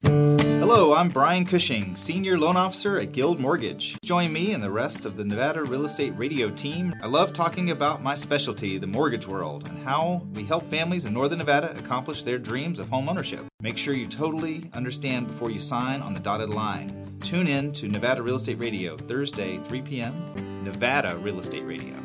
Hello, 0.05 0.93
I'm 0.93 1.09
Brian 1.09 1.45
Cushing, 1.45 1.95
Senior 1.95 2.37
Loan 2.37 2.57
Officer 2.57 2.99
at 2.99 3.11
Guild 3.11 3.39
Mortgage. 3.39 3.97
Join 4.03 4.31
me 4.31 4.53
and 4.53 4.61
the 4.61 4.69
rest 4.69 5.05
of 5.05 5.17
the 5.17 5.25
Nevada 5.25 5.63
Real 5.63 5.85
Estate 5.85 6.13
Radio 6.15 6.51
team. 6.51 6.93
I 7.01 7.07
love 7.07 7.33
talking 7.33 7.71
about 7.71 8.03
my 8.03 8.13
specialty, 8.13 8.77
the 8.77 8.85
mortgage 8.87 9.27
world, 9.27 9.67
and 9.67 9.83
how 9.83 10.21
we 10.33 10.43
help 10.43 10.69
families 10.69 11.05
in 11.05 11.13
Northern 11.13 11.39
Nevada 11.39 11.75
accomplish 11.77 12.23
their 12.23 12.37
dreams 12.37 12.77
of 12.77 12.89
home 12.89 13.09
ownership. 13.09 13.45
Make 13.61 13.77
sure 13.77 13.95
you 13.95 14.05
totally 14.05 14.69
understand 14.73 15.27
before 15.27 15.49
you 15.49 15.59
sign 15.59 16.01
on 16.01 16.13
the 16.13 16.19
dotted 16.19 16.49
line. 16.49 17.17
Tune 17.21 17.47
in 17.47 17.71
to 17.73 17.87
Nevada 17.87 18.21
Real 18.21 18.35
Estate 18.35 18.59
Radio, 18.59 18.97
Thursday, 18.97 19.57
3 19.57 19.81
p.m. 19.81 20.63
Nevada 20.63 21.15
Real 21.17 21.39
Estate 21.39 21.65
Radio. 21.65 22.04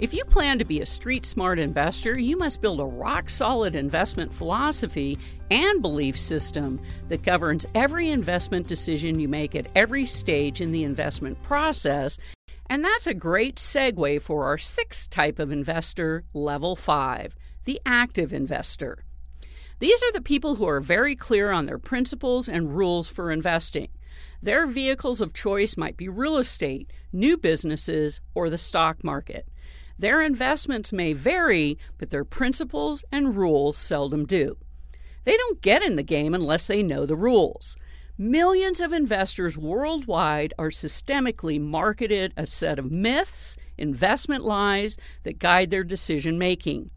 If 0.00 0.14
you 0.14 0.24
plan 0.24 0.58
to 0.58 0.64
be 0.64 0.80
a 0.80 0.86
street 0.86 1.26
smart 1.26 1.58
investor, 1.58 2.18
you 2.18 2.38
must 2.38 2.62
build 2.62 2.80
a 2.80 2.86
rock 2.86 3.28
solid 3.28 3.74
investment 3.74 4.32
philosophy 4.32 5.18
and 5.50 5.82
belief 5.82 6.18
system 6.18 6.80
that 7.08 7.22
governs 7.22 7.66
every 7.74 8.08
investment 8.08 8.66
decision 8.66 9.20
you 9.20 9.28
make 9.28 9.54
at 9.54 9.68
every 9.74 10.06
stage 10.06 10.62
in 10.62 10.72
the 10.72 10.84
investment 10.84 11.42
process. 11.42 12.18
And 12.70 12.82
that's 12.82 13.06
a 13.06 13.12
great 13.12 13.56
segue 13.56 14.22
for 14.22 14.46
our 14.46 14.56
sixth 14.56 15.10
type 15.10 15.38
of 15.38 15.52
investor, 15.52 16.24
level 16.32 16.76
five, 16.76 17.34
the 17.66 17.78
active 17.84 18.32
investor. 18.32 19.04
These 19.80 20.02
are 20.02 20.12
the 20.12 20.22
people 20.22 20.54
who 20.54 20.66
are 20.66 20.80
very 20.80 21.14
clear 21.14 21.52
on 21.52 21.66
their 21.66 21.78
principles 21.78 22.48
and 22.48 22.74
rules 22.74 23.06
for 23.06 23.30
investing. 23.30 23.88
Their 24.40 24.66
vehicles 24.66 25.20
of 25.20 25.34
choice 25.34 25.76
might 25.76 25.98
be 25.98 26.08
real 26.08 26.38
estate, 26.38 26.90
new 27.12 27.36
businesses, 27.36 28.22
or 28.34 28.48
the 28.48 28.56
stock 28.56 29.04
market. 29.04 29.46
Their 30.00 30.22
investments 30.22 30.94
may 30.94 31.12
vary, 31.12 31.76
but 31.98 32.08
their 32.08 32.24
principles 32.24 33.04
and 33.12 33.36
rules 33.36 33.76
seldom 33.76 34.24
do. 34.24 34.56
They 35.24 35.36
don't 35.36 35.60
get 35.60 35.82
in 35.82 35.96
the 35.96 36.02
game 36.02 36.32
unless 36.32 36.66
they 36.66 36.82
know 36.82 37.04
the 37.04 37.16
rules. 37.16 37.76
Millions 38.16 38.80
of 38.80 38.94
investors 38.94 39.58
worldwide 39.58 40.54
are 40.58 40.70
systemically 40.70 41.60
marketed 41.60 42.32
a 42.34 42.46
set 42.46 42.78
of 42.78 42.90
myths, 42.90 43.58
investment 43.76 44.42
lies 44.42 44.96
that 45.24 45.38
guide 45.38 45.68
their 45.68 45.84
decision 45.84 46.38
making. 46.38 46.88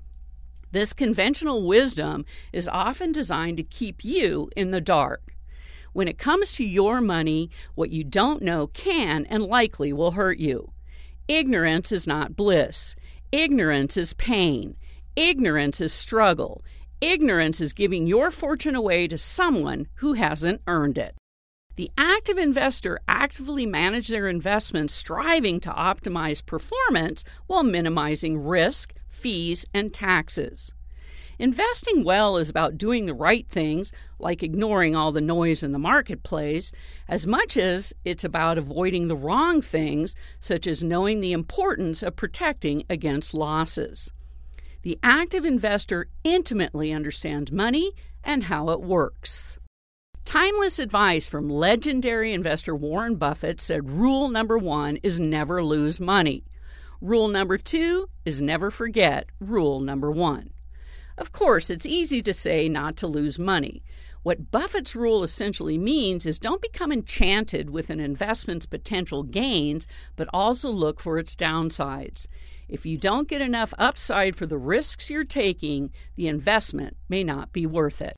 This 0.72 0.94
conventional 0.94 1.68
wisdom 1.68 2.24
is 2.54 2.70
often 2.70 3.12
designed 3.12 3.58
to 3.58 3.64
keep 3.64 4.06
you 4.06 4.50
in 4.56 4.72
the 4.72 4.80
dark. 4.80 5.36
When 5.92 6.08
it 6.08 6.18
comes 6.18 6.54
to 6.54 6.64
your 6.66 7.02
money, 7.02 7.50
what 7.76 7.90
you 7.90 8.06
don't 8.06 8.42
know 8.42 8.68
can 8.68 9.26
and 9.26 9.44
likely 9.44 9.92
will 9.92 10.12
hurt 10.12 10.38
you. 10.38 10.73
Ignorance 11.28 11.92
is 11.92 12.06
not 12.06 12.36
bliss. 12.36 12.96
Ignorance 13.32 13.96
is 13.96 14.14
pain. 14.14 14.76
Ignorance 15.16 15.80
is 15.80 15.94
struggle. 15.94 16.64
Ignorance 17.00 17.62
is 17.62 17.72
giving 17.72 18.08
your 18.08 18.30
fortune 18.30 18.76
away 18.76 19.08
to 19.08 19.18
someone 19.18 19.88
who 19.96 20.14
hasn't 20.14 20.62
earned 20.68 20.98
it. 20.98 21.16
The 21.76 21.90
active 21.98 22.38
investor 22.38 23.00
actively 23.08 23.66
manages 23.66 24.10
their 24.10 24.28
investments, 24.28 24.94
striving 24.94 25.60
to 25.62 25.70
optimize 25.70 26.46
performance 26.46 27.24
while 27.48 27.64
minimizing 27.64 28.38
risk, 28.44 28.94
fees, 29.08 29.66
and 29.74 29.94
taxes. 29.94 30.74
Investing 31.44 32.06
well 32.06 32.38
is 32.38 32.50
about 32.50 32.78
doing 32.78 33.06
the 33.06 33.14
right 33.14 33.46
things, 33.46 33.92
like 34.18 34.42
ignoring 34.42 34.96
all 34.96 35.12
the 35.12 35.20
noise 35.20 35.62
in 35.62 35.74
the 35.74 35.78
marketplace, 35.78 36.72
as 37.10 37.28
much 37.28 37.58
as 37.58 37.94
it's 38.06 38.24
about 38.24 38.58
avoiding 38.58 39.10
the 39.10 39.18
wrong 39.18 39.62
things, 39.62 40.16
such 40.40 40.68
as 40.68 40.86
knowing 40.86 41.20
the 41.20 41.34
importance 41.34 42.02
of 42.02 42.16
protecting 42.16 42.86
against 42.90 43.34
losses. 43.34 44.14
The 44.84 44.98
active 45.04 45.44
investor 45.44 46.08
intimately 46.24 46.94
understands 46.94 47.52
money 47.52 47.92
and 48.24 48.44
how 48.44 48.70
it 48.70 48.80
works. 48.80 49.60
Timeless 50.24 50.80
advice 50.80 51.28
from 51.28 51.50
legendary 51.50 52.32
investor 52.32 52.74
Warren 52.74 53.18
Buffett 53.18 53.60
said 53.60 53.90
rule 53.90 54.30
number 54.30 54.58
one 54.58 54.96
is 55.04 55.20
never 55.20 55.62
lose 55.62 56.00
money. 56.00 56.46
Rule 57.02 57.28
number 57.28 57.58
two 57.58 58.08
is 58.24 58.42
never 58.42 58.72
forget 58.72 59.28
rule 59.42 59.82
number 59.82 60.10
one. 60.10 60.52
Of 61.18 61.32
course, 61.32 61.70
it's 61.70 61.86
easy 61.86 62.22
to 62.22 62.34
say 62.34 62.68
not 62.68 62.98
to 62.98 63.08
lose 63.08 63.38
money. 63.38 63.84
What 64.24 64.52
Buffett's 64.52 64.96
rule 64.96 65.22
essentially 65.22 65.78
means 65.78 66.26
is 66.26 66.40
don't 66.40 66.62
become 66.62 66.92
enchanted 66.92 67.70
with 67.70 67.90
an 67.90 68.00
investment's 68.00 68.66
potential 68.66 69.24
gains, 69.24 69.86
but 70.16 70.30
also 70.34 70.72
look 70.72 71.02
for 71.02 71.20
its 71.20 71.36
downsides. 71.36 72.28
If 72.70 72.86
you 72.86 72.98
don't 72.98 73.28
get 73.28 73.42
enough 73.42 73.74
upside 73.78 74.36
for 74.36 74.46
the 74.46 74.58
risks 74.58 75.10
you're 75.10 75.26
taking, 75.26 75.92
the 76.16 76.28
investment 76.30 76.96
may 77.10 77.24
not 77.24 77.52
be 77.52 77.66
worth 77.66 78.02
it. 78.02 78.16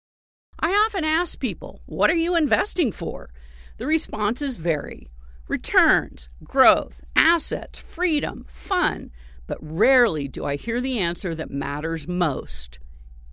I 0.60 0.70
often 0.70 1.04
ask 1.04 1.40
people, 1.40 1.82
What 1.88 2.10
are 2.12 2.16
you 2.16 2.36
investing 2.36 2.92
for? 2.92 3.32
The 3.78 3.88
responses 3.88 4.58
vary 4.58 5.10
returns, 5.48 6.30
growth, 6.44 7.04
assets, 7.16 7.78
freedom, 7.78 8.46
fun, 8.48 9.12
but 9.48 9.58
rarely 9.62 10.28
do 10.28 10.46
I 10.46 10.56
hear 10.56 10.82
the 10.82 10.98
answer 10.98 11.36
that 11.36 11.52
matters 11.52 12.08
most 12.08 12.80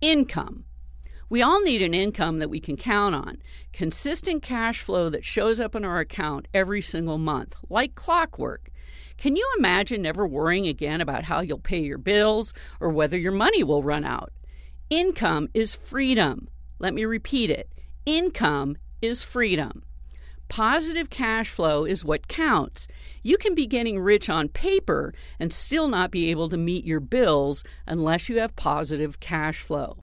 income. 0.03 0.65
We 1.29 1.41
all 1.41 1.61
need 1.63 1.81
an 1.81 1.93
income 1.93 2.39
that 2.39 2.49
we 2.49 2.59
can 2.59 2.75
count 2.75 3.15
on, 3.15 3.37
consistent 3.71 4.43
cash 4.43 4.81
flow 4.81 5.09
that 5.09 5.23
shows 5.23 5.61
up 5.61 5.75
in 5.75 5.85
our 5.85 5.99
account 5.99 6.49
every 6.53 6.81
single 6.81 7.17
month, 7.17 7.55
like 7.69 7.95
clockwork. 7.95 8.69
Can 9.17 9.37
you 9.37 9.49
imagine 9.57 10.01
never 10.01 10.27
worrying 10.27 10.67
again 10.67 10.99
about 10.99 11.23
how 11.23 11.39
you'll 11.39 11.57
pay 11.57 11.79
your 11.79 11.97
bills 11.97 12.53
or 12.81 12.89
whether 12.89 13.17
your 13.17 13.31
money 13.31 13.63
will 13.63 13.81
run 13.81 14.03
out? 14.03 14.33
Income 14.89 15.47
is 15.53 15.73
freedom. 15.73 16.49
Let 16.79 16.93
me 16.93 17.05
repeat 17.05 17.49
it 17.49 17.69
income 18.05 18.75
is 19.01 19.23
freedom. 19.23 19.83
Positive 20.55 21.09
cash 21.09 21.49
flow 21.49 21.83
is 21.83 22.05
what 22.05 22.27
counts. 22.27 22.87
You 23.23 23.39
can 23.39 23.55
be 23.55 23.65
getting 23.65 23.99
rich 23.99 24.29
on 24.29 24.49
paper 24.49 25.11
and 25.39 25.51
still 25.51 25.87
not 25.87 26.11
be 26.11 26.29
able 26.29 26.47
to 26.49 26.57
meet 26.57 26.85
your 26.85 26.99
bills 26.99 27.63
unless 27.87 28.29
you 28.29 28.37
have 28.37 28.55
positive 28.55 29.19
cash 29.19 29.61
flow. 29.61 29.97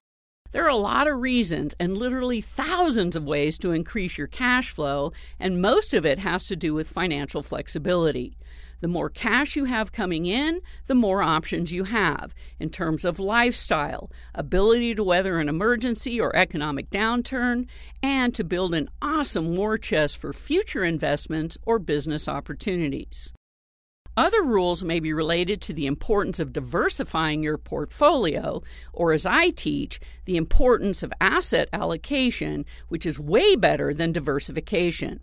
There 0.51 0.65
are 0.65 0.67
a 0.67 0.75
lot 0.75 1.07
of 1.07 1.21
reasons 1.21 1.73
and 1.79 1.95
literally 1.95 2.41
thousands 2.41 3.15
of 3.15 3.23
ways 3.23 3.57
to 3.59 3.71
increase 3.71 4.17
your 4.17 4.27
cash 4.27 4.71
flow, 4.71 5.13
and 5.39 5.61
most 5.61 5.93
of 5.93 6.05
it 6.05 6.19
has 6.19 6.45
to 6.47 6.57
do 6.57 6.73
with 6.73 6.89
financial 6.89 7.41
flexibility. 7.41 8.35
The 8.81 8.87
more 8.87 9.09
cash 9.09 9.55
you 9.55 9.65
have 9.65 9.91
coming 9.91 10.25
in, 10.25 10.59
the 10.87 10.95
more 10.95 11.21
options 11.21 11.71
you 11.71 11.83
have 11.83 12.33
in 12.59 12.71
terms 12.71 13.05
of 13.05 13.19
lifestyle, 13.19 14.11
ability 14.33 14.95
to 14.95 15.03
weather 15.03 15.39
an 15.39 15.47
emergency 15.47 16.19
or 16.19 16.35
economic 16.35 16.89
downturn, 16.89 17.67
and 18.01 18.33
to 18.33 18.43
build 18.43 18.73
an 18.73 18.89
awesome 18.99 19.55
war 19.55 19.77
chest 19.77 20.17
for 20.17 20.33
future 20.33 20.83
investments 20.83 21.59
or 21.63 21.77
business 21.77 22.27
opportunities. 22.27 23.33
Other 24.17 24.41
rules 24.43 24.83
may 24.83 24.99
be 24.99 25.13
related 25.13 25.61
to 25.61 25.73
the 25.73 25.85
importance 25.85 26.39
of 26.39 26.51
diversifying 26.51 27.43
your 27.43 27.57
portfolio, 27.57 28.61
or 28.91 29.13
as 29.13 29.25
I 29.25 29.51
teach, 29.51 29.99
the 30.25 30.37
importance 30.37 31.01
of 31.01 31.13
asset 31.21 31.69
allocation, 31.71 32.65
which 32.89 33.05
is 33.05 33.19
way 33.19 33.55
better 33.55 33.93
than 33.93 34.11
diversification. 34.11 35.21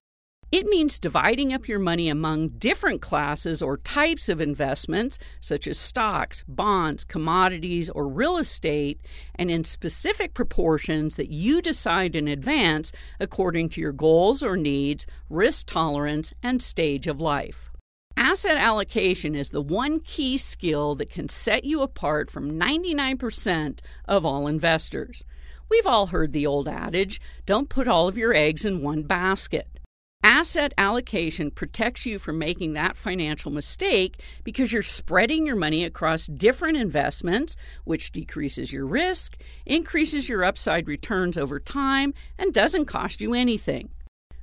It 0.51 0.65
means 0.65 0.99
dividing 0.99 1.53
up 1.53 1.69
your 1.69 1.79
money 1.79 2.09
among 2.09 2.49
different 2.57 3.03
classes 3.03 3.61
or 3.61 3.77
types 3.77 4.31
of 4.31 4.41
investments, 4.41 5.19
such 5.41 5.69
as 5.69 5.79
stocks, 5.79 6.43
bonds, 6.49 7.05
commodities, 7.05 7.91
or 7.91 8.09
real 8.09 8.39
estate, 8.39 8.99
and 9.35 9.51
in 9.51 9.63
specific 9.63 10.33
proportions 10.33 11.17
that 11.17 11.31
you 11.31 11.61
decide 11.61 12.17
in 12.17 12.29
advance 12.29 12.93
according 13.21 13.69
to 13.69 13.83
your 13.83 13.93
goals 13.93 14.43
or 14.43 14.57
needs, 14.57 15.07
risk 15.29 15.67
tolerance, 15.67 16.33
and 16.43 16.63
stage 16.63 17.07
of 17.07 17.21
life. 17.21 17.71
Asset 18.17 18.57
allocation 18.57 19.35
is 19.35 19.51
the 19.51 19.61
one 19.61 20.01
key 20.01 20.39
skill 20.39 20.95
that 20.95 21.11
can 21.11 21.29
set 21.29 21.65
you 21.65 21.83
apart 21.83 22.31
from 22.31 22.59
99% 22.59 23.81
of 24.07 24.25
all 24.25 24.47
investors. 24.47 25.23
We've 25.69 25.87
all 25.87 26.07
heard 26.07 26.33
the 26.33 26.47
old 26.47 26.69
adage 26.69 27.21
don't 27.45 27.69
put 27.69 27.87
all 27.87 28.09
of 28.09 28.17
your 28.17 28.33
eggs 28.33 28.65
in 28.65 28.81
one 28.81 29.03
basket. 29.03 29.78
Asset 30.25 30.75
allocation 30.77 31.53
protects 31.53 32.05
you 32.05 32.19
from 32.19 32.39
making 32.39 32.73
that 32.73 32.97
financial 32.97 33.53
mistake 33.53 34.21
because 34.43 34.73
you're 34.73 34.83
spreading 34.83 35.47
your 35.47 35.55
money 35.55 35.85
across 35.85 36.27
different 36.27 36.77
investments, 36.77 37.55
which 37.85 38.11
decreases 38.11 38.73
your 38.73 38.85
risk, 38.85 39.37
increases 39.65 40.29
your 40.29 40.43
upside 40.43 40.89
returns 40.89 41.39
over 41.39 41.61
time, 41.61 42.15
and 42.37 42.53
doesn't 42.53 42.87
cost 42.87 43.21
you 43.21 43.33
anything. 43.33 43.91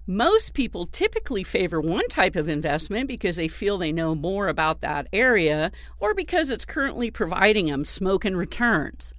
Most 0.08 0.54
people 0.54 0.86
typically 0.86 1.43
favor 1.43 1.82
one 1.82 2.08
type 2.08 2.38
of 2.38 2.47
investment 2.47 3.10
because 3.10 3.36
they 3.36 3.50
feel 3.50 3.78
they 3.78 3.91
know 3.91 4.15
more 4.15 4.47
about 4.47 4.80
that 4.80 5.08
area 5.12 5.73
or 6.00 6.13
because 6.13 6.50
it's 6.50 6.63
currently 6.63 7.12
providing 7.12 7.65
them 7.65 7.84
smoke 7.84 8.23
and 8.23 8.38
returns. 8.38 9.13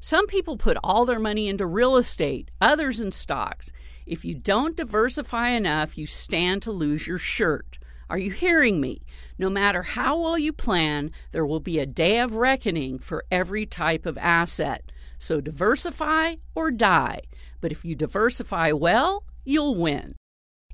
Some 0.00 0.26
people 0.26 0.56
put 0.56 0.78
all 0.82 1.04
their 1.04 1.18
money 1.18 1.46
into 1.46 1.66
real 1.66 1.96
estate, 1.96 2.50
others 2.60 3.02
in 3.02 3.12
stocks. 3.12 3.70
If 4.10 4.24
you 4.24 4.34
don't 4.34 4.76
diversify 4.76 5.50
enough, 5.50 5.96
you 5.96 6.04
stand 6.04 6.62
to 6.62 6.72
lose 6.72 7.06
your 7.06 7.16
shirt. 7.16 7.78
Are 8.08 8.18
you 8.18 8.32
hearing 8.32 8.80
me? 8.80 9.02
No 9.38 9.48
matter 9.48 9.84
how 9.84 10.18
well 10.18 10.36
you 10.36 10.52
plan, 10.52 11.12
there 11.30 11.46
will 11.46 11.60
be 11.60 11.78
a 11.78 11.86
day 11.86 12.18
of 12.18 12.34
reckoning 12.34 12.98
for 12.98 13.24
every 13.30 13.66
type 13.66 14.06
of 14.06 14.18
asset. 14.18 14.90
So 15.16 15.40
diversify 15.40 16.34
or 16.56 16.72
die. 16.72 17.20
But 17.60 17.70
if 17.70 17.84
you 17.84 17.94
diversify 17.94 18.72
well, 18.72 19.22
you'll 19.44 19.76
win. 19.76 20.16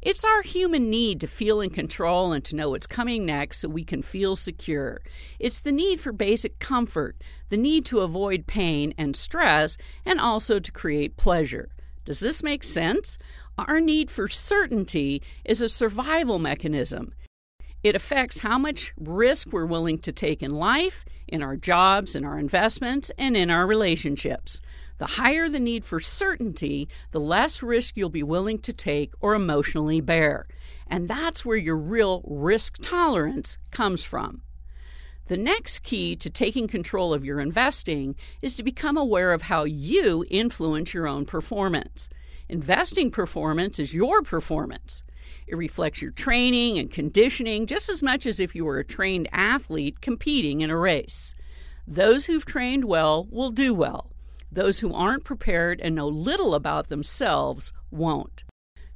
It's 0.00 0.24
our 0.24 0.40
human 0.40 0.88
need 0.88 1.20
to 1.20 1.26
feel 1.26 1.60
in 1.60 1.68
control 1.68 2.32
and 2.32 2.42
to 2.46 2.56
know 2.56 2.70
what's 2.70 2.86
coming 2.86 3.26
next 3.26 3.58
so 3.58 3.68
we 3.68 3.84
can 3.84 4.00
feel 4.00 4.36
secure. 4.36 5.02
It's 5.38 5.60
the 5.60 5.72
need 5.72 6.00
for 6.00 6.12
basic 6.12 6.58
comfort, 6.58 7.20
the 7.50 7.58
need 7.58 7.84
to 7.86 8.00
avoid 8.00 8.46
pain 8.46 8.94
and 8.96 9.14
stress, 9.14 9.76
and 10.06 10.18
also 10.18 10.58
to 10.58 10.72
create 10.72 11.18
pleasure. 11.18 11.68
Does 12.06 12.20
this 12.20 12.42
make 12.42 12.62
sense? 12.62 13.18
Our 13.58 13.80
need 13.80 14.12
for 14.12 14.28
certainty 14.28 15.22
is 15.44 15.60
a 15.60 15.68
survival 15.68 16.38
mechanism. 16.38 17.12
It 17.82 17.96
affects 17.96 18.38
how 18.38 18.58
much 18.58 18.92
risk 18.96 19.48
we're 19.52 19.66
willing 19.66 19.98
to 19.98 20.12
take 20.12 20.40
in 20.40 20.54
life, 20.54 21.04
in 21.26 21.42
our 21.42 21.56
jobs, 21.56 22.14
in 22.14 22.24
our 22.24 22.38
investments, 22.38 23.10
and 23.18 23.36
in 23.36 23.50
our 23.50 23.66
relationships. 23.66 24.60
The 24.98 25.06
higher 25.06 25.48
the 25.48 25.58
need 25.58 25.84
for 25.84 25.98
certainty, 25.98 26.88
the 27.10 27.20
less 27.20 27.60
risk 27.60 27.96
you'll 27.96 28.08
be 28.08 28.22
willing 28.22 28.60
to 28.60 28.72
take 28.72 29.12
or 29.20 29.34
emotionally 29.34 30.00
bear. 30.00 30.46
And 30.86 31.08
that's 31.08 31.44
where 31.44 31.56
your 31.56 31.76
real 31.76 32.22
risk 32.24 32.78
tolerance 32.82 33.58
comes 33.72 34.04
from. 34.04 34.42
The 35.26 35.36
next 35.36 35.80
key 35.80 36.14
to 36.16 36.30
taking 36.30 36.68
control 36.68 37.12
of 37.12 37.24
your 37.24 37.40
investing 37.40 38.14
is 38.42 38.54
to 38.54 38.62
become 38.62 38.96
aware 38.96 39.32
of 39.32 39.42
how 39.42 39.64
you 39.64 40.24
influence 40.30 40.94
your 40.94 41.08
own 41.08 41.26
performance. 41.26 42.08
Investing 42.48 43.10
performance 43.10 43.80
is 43.80 43.92
your 43.92 44.22
performance. 44.22 45.02
It 45.48 45.56
reflects 45.56 46.00
your 46.00 46.12
training 46.12 46.78
and 46.78 46.90
conditioning 46.90 47.66
just 47.66 47.88
as 47.88 48.04
much 48.04 48.24
as 48.24 48.38
if 48.38 48.54
you 48.54 48.64
were 48.64 48.78
a 48.78 48.84
trained 48.84 49.28
athlete 49.32 50.00
competing 50.00 50.60
in 50.60 50.70
a 50.70 50.76
race. 50.76 51.34
Those 51.88 52.26
who've 52.26 52.46
trained 52.46 52.84
well 52.84 53.26
will 53.28 53.50
do 53.50 53.74
well. 53.74 54.12
Those 54.52 54.78
who 54.78 54.94
aren't 54.94 55.24
prepared 55.24 55.80
and 55.80 55.96
know 55.96 56.06
little 56.06 56.54
about 56.54 56.88
themselves 56.88 57.72
won't. 57.90 58.44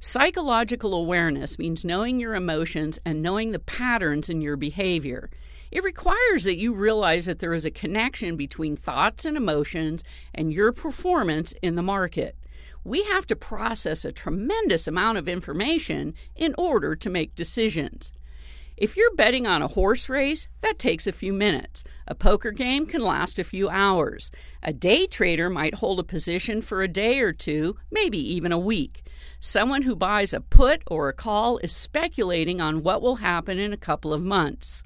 Psychological 0.03 0.95
awareness 0.95 1.59
means 1.59 1.85
knowing 1.85 2.19
your 2.19 2.33
emotions 2.33 2.97
and 3.05 3.21
knowing 3.21 3.51
the 3.51 3.59
patterns 3.59 4.31
in 4.31 4.41
your 4.41 4.57
behavior. 4.57 5.29
It 5.69 5.83
requires 5.83 6.43
that 6.45 6.57
you 6.57 6.73
realize 6.73 7.27
that 7.27 7.37
there 7.37 7.53
is 7.53 7.65
a 7.65 7.71
connection 7.71 8.35
between 8.35 8.75
thoughts 8.75 9.25
and 9.25 9.37
emotions 9.37 10.03
and 10.33 10.51
your 10.51 10.71
performance 10.71 11.53
in 11.61 11.75
the 11.75 11.83
market. 11.83 12.35
We 12.83 13.03
have 13.03 13.27
to 13.27 13.35
process 13.35 14.03
a 14.03 14.11
tremendous 14.11 14.87
amount 14.87 15.19
of 15.19 15.29
information 15.29 16.15
in 16.35 16.55
order 16.57 16.95
to 16.95 17.09
make 17.11 17.35
decisions. 17.35 18.11
If 18.75 18.97
you're 18.97 19.13
betting 19.13 19.45
on 19.45 19.61
a 19.61 19.67
horse 19.67 20.09
race, 20.09 20.47
that 20.61 20.79
takes 20.79 21.05
a 21.05 21.11
few 21.11 21.31
minutes. 21.31 21.83
A 22.07 22.15
poker 22.15 22.49
game 22.49 22.87
can 22.87 23.03
last 23.03 23.37
a 23.37 23.43
few 23.43 23.69
hours. 23.69 24.31
A 24.63 24.73
day 24.73 25.05
trader 25.05 25.51
might 25.51 25.75
hold 25.75 25.99
a 25.99 26.03
position 26.03 26.63
for 26.63 26.81
a 26.81 26.87
day 26.87 27.19
or 27.19 27.31
two, 27.33 27.77
maybe 27.91 28.17
even 28.17 28.51
a 28.51 28.57
week. 28.57 29.03
Someone 29.39 29.81
who 29.83 29.95
buys 29.95 30.33
a 30.33 30.41
put 30.41 30.83
or 30.87 31.09
a 31.09 31.13
call 31.13 31.57
is 31.59 31.71
speculating 31.71 32.61
on 32.61 32.83
what 32.83 33.01
will 33.01 33.17
happen 33.17 33.59
in 33.59 33.73
a 33.73 33.77
couple 33.77 34.13
of 34.13 34.21
months. 34.21 34.83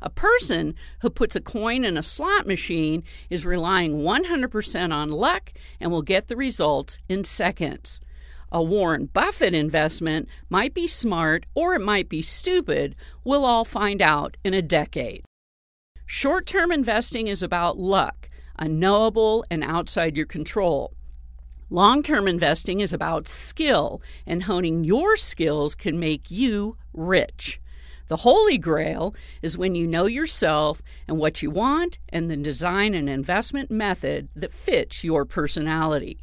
A 0.00 0.10
person 0.10 0.74
who 1.00 1.10
puts 1.10 1.36
a 1.36 1.40
coin 1.40 1.84
in 1.84 1.96
a 1.96 2.02
slot 2.02 2.46
machine 2.46 3.04
is 3.30 3.46
relying 3.46 3.98
100% 3.98 4.92
on 4.92 5.08
luck 5.10 5.52
and 5.80 5.90
will 5.90 6.02
get 6.02 6.28
the 6.28 6.36
results 6.36 6.98
in 7.08 7.22
seconds. 7.22 8.00
A 8.50 8.62
Warren 8.62 9.06
Buffett 9.06 9.54
investment 9.54 10.28
might 10.50 10.74
be 10.74 10.86
smart 10.86 11.46
or 11.54 11.74
it 11.74 11.80
might 11.80 12.08
be 12.08 12.20
stupid. 12.20 12.94
We'll 13.24 13.44
all 13.44 13.64
find 13.64 14.02
out 14.02 14.36
in 14.44 14.52
a 14.54 14.60
decade. 14.60 15.24
Short 16.04 16.46
term 16.46 16.70
investing 16.70 17.28
is 17.28 17.42
about 17.42 17.78
luck, 17.78 18.28
unknowable 18.58 19.44
and 19.50 19.64
outside 19.64 20.16
your 20.16 20.26
control. 20.26 20.92
Long 21.72 22.02
term 22.02 22.28
investing 22.28 22.80
is 22.80 22.92
about 22.92 23.26
skill, 23.26 24.02
and 24.26 24.42
honing 24.42 24.84
your 24.84 25.16
skills 25.16 25.74
can 25.74 25.98
make 25.98 26.30
you 26.30 26.76
rich. 26.92 27.62
The 28.08 28.18
holy 28.18 28.58
grail 28.58 29.14
is 29.40 29.56
when 29.56 29.74
you 29.74 29.86
know 29.86 30.04
yourself 30.04 30.82
and 31.08 31.16
what 31.16 31.40
you 31.40 31.50
want 31.50 31.98
and 32.10 32.30
then 32.30 32.42
design 32.42 32.92
an 32.92 33.08
investment 33.08 33.70
method 33.70 34.28
that 34.36 34.52
fits 34.52 35.02
your 35.02 35.24
personality. 35.24 36.18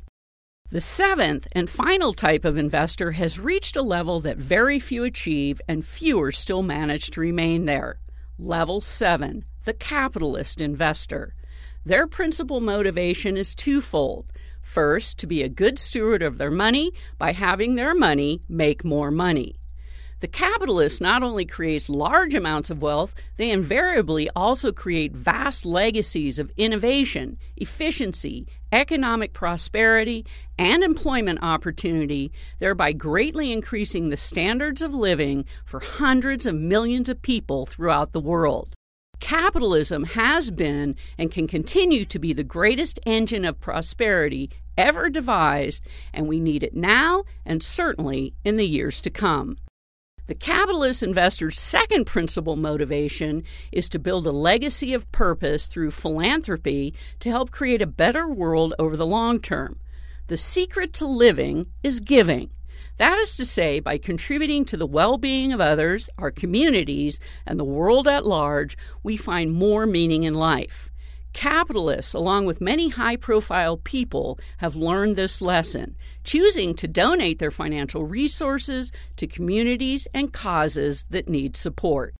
The 0.70 0.82
seventh 0.82 1.48
and 1.54 1.68
final 1.68 2.14
type 2.14 2.46
of 2.46 2.56
investor 2.56 3.14
has 3.14 3.40
reached 3.40 3.76
a 3.76 3.82
level 3.82 4.20
that 4.20 4.38
very 4.38 4.78
few 4.78 5.04
achieve 5.04 5.60
and 5.68 5.84
fewer 5.84 6.32
still 6.32 6.62
manage 6.62 7.10
to 7.10 7.22
remain 7.22 7.66
there. 7.66 7.98
Level 8.38 8.82
7, 8.82 9.44
the 9.66 9.74
capitalist 9.74 10.62
investor. 10.62 11.34
Their 11.86 12.06
principal 12.06 12.60
motivation 12.60 13.36
is 13.36 13.56
twofold. 13.56 14.32
First, 14.70 15.18
to 15.18 15.26
be 15.26 15.42
a 15.42 15.50
good 15.50 15.80
steward 15.80 16.22
of 16.22 16.38
their 16.38 16.52
money 16.52 16.92
by 17.18 17.32
having 17.32 17.74
their 17.74 17.96
money 17.96 18.44
make 18.48 18.86
more 18.86 19.10
money. 19.10 19.56
The 20.20 20.28
capitalist 20.28 21.02
not 21.02 21.24
only 21.24 21.44
creates 21.44 21.90
large 21.90 22.36
amounts 22.36 22.70
of 22.70 22.84
wealth, 22.84 23.16
they 23.38 23.50
invariably 23.50 24.30
also 24.36 24.72
create 24.72 25.16
vast 25.16 25.66
legacies 25.66 26.38
of 26.38 26.52
innovation, 26.56 27.40
efficiency, 27.56 28.46
economic 28.72 29.34
prosperity, 29.34 30.24
and 30.60 30.84
employment 30.84 31.40
opportunity, 31.42 32.32
thereby 32.60 32.92
greatly 32.92 33.52
increasing 33.52 34.10
the 34.10 34.18
standards 34.18 34.84
of 34.84 34.94
living 34.94 35.46
for 35.66 35.80
hundreds 35.80 36.46
of 36.46 36.54
millions 36.54 37.10
of 37.10 37.24
people 37.24 37.66
throughout 37.66 38.12
the 38.12 38.22
world. 38.22 38.76
Capitalism 39.20 40.04
has 40.06 40.50
been 40.50 40.96
and 41.18 41.32
can 41.32 41.48
continue 41.48 42.04
to 42.06 42.20
be 42.20 42.34
the 42.34 42.44
greatest 42.44 43.00
engine 43.06 43.46
of 43.46 43.60
prosperity 43.60 44.50
ever 44.78 45.10
devised, 45.10 45.84
and 46.14 46.28
we 46.28 46.40
need 46.40 46.64
it 46.64 46.74
now 46.74 47.26
and 47.46 47.62
certainly 47.62 48.34
in 48.46 48.56
the 48.56 48.68
years 48.68 49.02
to 49.02 49.10
come. 49.10 49.58
The 50.28 50.36
capitalist 50.36 51.02
investor's 51.02 51.60
second 51.60 52.06
principal 52.06 52.56
motivation 52.56 53.44
is 53.72 53.90
to 53.90 54.00
build 54.00 54.28
a 54.28 54.32
legacy 54.32 54.94
of 54.94 55.12
purpose 55.12 55.66
through 55.66 55.92
philanthropy 55.92 56.94
to 57.20 57.30
help 57.30 57.52
create 57.52 57.82
a 57.82 57.88
better 57.88 58.28
world 58.28 58.76
over 58.78 58.96
the 58.96 59.08
long 59.08 59.40
term. 59.40 59.80
The 60.28 60.38
secret 60.38 60.94
to 60.94 61.08
living 61.08 61.66
is 61.82 62.00
giving. 62.00 62.52
That 63.00 63.18
is 63.18 63.38
to 63.38 63.46
say, 63.46 63.80
by 63.80 63.98
contributing 63.98 64.66
to 64.66 64.76
the 64.76 64.86
well 64.86 65.18
being 65.18 65.54
of 65.54 65.62
others, 65.62 66.10
our 66.18 66.32
communities, 66.32 67.22
and 67.46 67.58
the 67.58 67.64
world 67.64 68.10
at 68.10 68.26
large, 68.26 68.78
we 69.04 69.16
find 69.16 69.54
more 69.54 69.86
meaning 69.86 70.24
in 70.24 70.34
life. 70.34 70.92
Capitalists, 71.32 72.14
along 72.14 72.46
with 72.46 72.60
many 72.60 72.90
high 72.90 73.16
profile 73.16 73.78
people, 73.78 74.38
have 74.58 74.76
learned 74.76 75.16
this 75.16 75.42
lesson, 75.42 75.96
choosing 76.26 76.76
to 76.76 76.90
donate 76.90 77.40
their 77.40 77.52
financial 77.52 78.04
resources 78.04 78.92
to 79.16 79.28
communities 79.28 80.06
and 80.14 80.34
causes 80.34 81.06
that 81.10 81.30
need 81.30 81.56
support. 81.56 82.14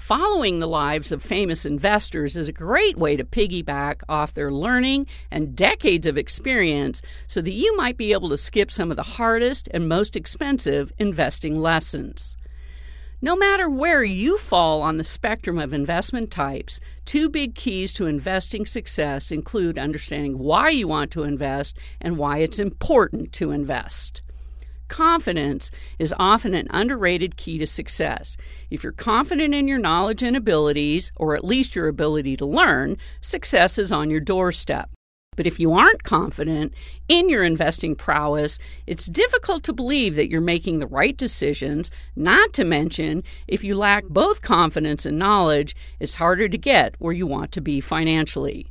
Following 0.00 0.58
the 0.58 0.66
lives 0.66 1.12
of 1.12 1.22
famous 1.22 1.66
investors 1.66 2.36
is 2.36 2.48
a 2.48 2.52
great 2.52 2.96
way 2.96 3.16
to 3.16 3.24
piggyback 3.24 4.02
off 4.08 4.32
their 4.32 4.50
learning 4.50 5.06
and 5.30 5.54
decades 5.54 6.06
of 6.06 6.16
experience 6.16 7.02
so 7.26 7.42
that 7.42 7.52
you 7.52 7.76
might 7.76 7.98
be 7.98 8.12
able 8.12 8.30
to 8.30 8.36
skip 8.38 8.72
some 8.72 8.90
of 8.90 8.96
the 8.96 9.02
hardest 9.04 9.68
and 9.72 9.90
most 9.90 10.16
expensive 10.16 10.90
investing 10.98 11.60
lessons. 11.60 12.38
No 13.20 13.36
matter 13.36 13.68
where 13.68 14.02
you 14.02 14.38
fall 14.38 14.80
on 14.80 14.96
the 14.96 15.04
spectrum 15.04 15.58
of 15.58 15.74
investment 15.74 16.30
types, 16.30 16.80
two 17.04 17.28
big 17.28 17.54
keys 17.54 17.92
to 17.92 18.06
investing 18.06 18.64
success 18.64 19.30
include 19.30 19.78
understanding 19.78 20.38
why 20.38 20.70
you 20.70 20.88
want 20.88 21.10
to 21.12 21.24
invest 21.24 21.76
and 22.00 22.16
why 22.16 22.38
it's 22.38 22.58
important 22.58 23.34
to 23.34 23.50
invest. 23.50 24.22
Confidence 24.90 25.70
is 26.00 26.12
often 26.18 26.52
an 26.52 26.66
underrated 26.70 27.36
key 27.36 27.58
to 27.58 27.66
success. 27.66 28.36
If 28.70 28.82
you're 28.82 28.92
confident 28.92 29.54
in 29.54 29.68
your 29.68 29.78
knowledge 29.78 30.24
and 30.24 30.36
abilities, 30.36 31.12
or 31.14 31.36
at 31.36 31.44
least 31.44 31.76
your 31.76 31.86
ability 31.86 32.36
to 32.38 32.44
learn, 32.44 32.96
success 33.20 33.78
is 33.78 33.92
on 33.92 34.10
your 34.10 34.18
doorstep. 34.18 34.90
But 35.36 35.46
if 35.46 35.60
you 35.60 35.72
aren't 35.74 36.02
confident 36.02 36.74
in 37.08 37.28
your 37.28 37.44
investing 37.44 37.94
prowess, 37.94 38.58
it's 38.88 39.06
difficult 39.06 39.62
to 39.64 39.72
believe 39.72 40.16
that 40.16 40.28
you're 40.28 40.40
making 40.40 40.80
the 40.80 40.88
right 40.88 41.16
decisions. 41.16 41.88
Not 42.16 42.52
to 42.54 42.64
mention, 42.64 43.22
if 43.46 43.62
you 43.62 43.76
lack 43.76 44.04
both 44.06 44.42
confidence 44.42 45.06
and 45.06 45.20
knowledge, 45.20 45.76
it's 46.00 46.16
harder 46.16 46.48
to 46.48 46.58
get 46.58 46.96
where 46.98 47.12
you 47.12 47.28
want 47.28 47.52
to 47.52 47.60
be 47.60 47.80
financially. 47.80 48.66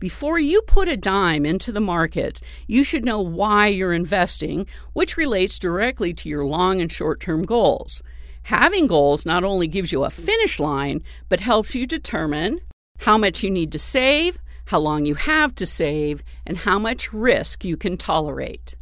Before 0.00 0.38
you 0.38 0.62
put 0.62 0.88
a 0.88 0.96
dime 0.96 1.44
into 1.44 1.70
the 1.70 1.78
market, 1.78 2.40
you 2.66 2.84
should 2.84 3.04
know 3.04 3.20
why 3.20 3.66
you're 3.66 3.92
investing, 3.92 4.66
which 4.94 5.18
relates 5.18 5.58
directly 5.58 6.14
to 6.14 6.28
your 6.28 6.46
long 6.46 6.80
and 6.80 6.90
short 6.90 7.20
term 7.20 7.42
goals. 7.42 8.02
Having 8.44 8.86
goals 8.86 9.26
not 9.26 9.44
only 9.44 9.68
gives 9.68 9.92
you 9.92 10.04
a 10.04 10.10
finish 10.10 10.58
line, 10.58 11.02
but 11.28 11.40
helps 11.40 11.74
you 11.74 11.86
determine 11.86 12.60
how 13.00 13.18
much 13.18 13.42
you 13.42 13.50
need 13.50 13.70
to 13.72 13.78
save, 13.78 14.38
how 14.68 14.78
long 14.78 15.04
you 15.04 15.16
have 15.16 15.54
to 15.56 15.66
save, 15.66 16.22
and 16.46 16.56
how 16.56 16.78
much 16.78 17.12
risk 17.12 17.62
you 17.62 17.76
can 17.76 17.98
tolerate. 17.98 18.76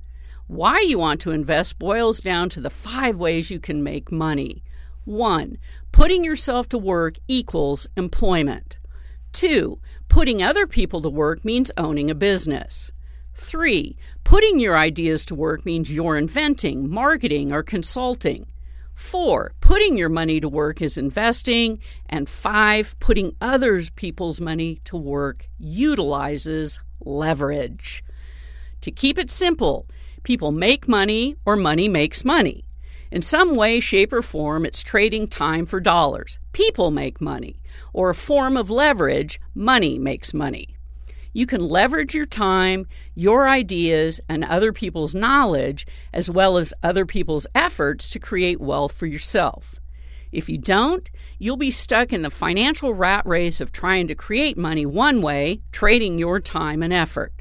Why 0.46 0.78
you 0.82 1.00
want 1.00 1.20
to 1.22 1.32
invest 1.32 1.80
boils 1.80 2.20
down 2.20 2.48
to 2.50 2.60
the 2.60 2.70
five 2.70 3.16
ways 3.16 3.50
you 3.50 3.58
can 3.58 3.82
make 3.82 4.12
money. 4.12 4.62
1. 5.04 5.58
Putting 5.90 6.22
yourself 6.22 6.68
to 6.68 6.78
work 6.78 7.16
equals 7.26 7.88
employment. 7.96 8.78
2. 9.32 9.78
Putting 10.08 10.42
other 10.42 10.66
people 10.66 11.00
to 11.02 11.08
work 11.08 11.44
means 11.44 11.70
owning 11.76 12.10
a 12.10 12.14
business. 12.14 12.90
3. 13.34 13.96
Putting 14.24 14.58
your 14.58 14.76
ideas 14.76 15.24
to 15.26 15.34
work 15.34 15.64
means 15.64 15.92
you're 15.92 16.16
inventing, 16.16 16.90
marketing, 16.90 17.52
or 17.52 17.62
consulting. 17.62 18.46
Four, 18.94 19.52
putting 19.60 19.96
your 19.96 20.08
money 20.08 20.40
to 20.40 20.48
work 20.48 20.82
is 20.82 20.98
investing. 20.98 21.78
And 22.06 22.28
five, 22.28 22.96
putting 22.98 23.36
other 23.40 23.80
people's 23.94 24.40
money 24.40 24.80
to 24.84 24.96
work 24.96 25.48
utilizes 25.58 26.80
leverage. 27.00 28.02
To 28.80 28.90
keep 28.90 29.16
it 29.18 29.30
simple, 29.30 29.86
people 30.24 30.50
make 30.50 30.88
money 30.88 31.36
or 31.46 31.54
money 31.54 31.86
makes 31.88 32.24
money. 32.24 32.64
In 33.10 33.22
some 33.22 33.54
way, 33.54 33.80
shape, 33.80 34.12
or 34.12 34.22
form, 34.22 34.66
it's 34.66 34.82
trading 34.82 35.28
time 35.28 35.64
for 35.64 35.80
dollars. 35.80 36.38
People 36.52 36.90
make 36.90 37.20
money. 37.20 37.58
Or 37.92 38.10
a 38.10 38.14
form 38.14 38.56
of 38.56 38.70
leverage, 38.70 39.40
money 39.54 39.98
makes 39.98 40.34
money. 40.34 40.76
You 41.32 41.46
can 41.46 41.60
leverage 41.60 42.14
your 42.14 42.26
time, 42.26 42.86
your 43.14 43.48
ideas, 43.48 44.20
and 44.28 44.44
other 44.44 44.72
people's 44.72 45.14
knowledge, 45.14 45.86
as 46.12 46.28
well 46.28 46.58
as 46.58 46.74
other 46.82 47.06
people's 47.06 47.46
efforts 47.54 48.10
to 48.10 48.18
create 48.18 48.60
wealth 48.60 48.92
for 48.92 49.06
yourself. 49.06 49.80
If 50.32 50.48
you 50.48 50.58
don't, 50.58 51.08
you'll 51.38 51.56
be 51.56 51.70
stuck 51.70 52.12
in 52.12 52.22
the 52.22 52.30
financial 52.30 52.92
rat 52.92 53.24
race 53.24 53.60
of 53.60 53.72
trying 53.72 54.08
to 54.08 54.14
create 54.14 54.58
money 54.58 54.84
one 54.84 55.22
way, 55.22 55.62
trading 55.72 56.18
your 56.18 56.40
time 56.40 56.82
and 56.82 56.92
effort. 56.92 57.32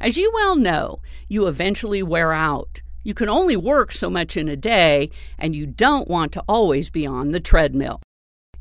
As 0.00 0.16
you 0.16 0.30
well 0.32 0.54
know, 0.54 1.00
you 1.28 1.46
eventually 1.46 2.02
wear 2.02 2.32
out. 2.32 2.82
You 3.02 3.14
can 3.14 3.28
only 3.28 3.56
work 3.56 3.92
so 3.92 4.10
much 4.10 4.36
in 4.36 4.48
a 4.48 4.56
day, 4.56 5.10
and 5.38 5.56
you 5.56 5.66
don't 5.66 6.08
want 6.08 6.32
to 6.32 6.44
always 6.48 6.90
be 6.90 7.06
on 7.06 7.30
the 7.30 7.40
treadmill. 7.40 8.00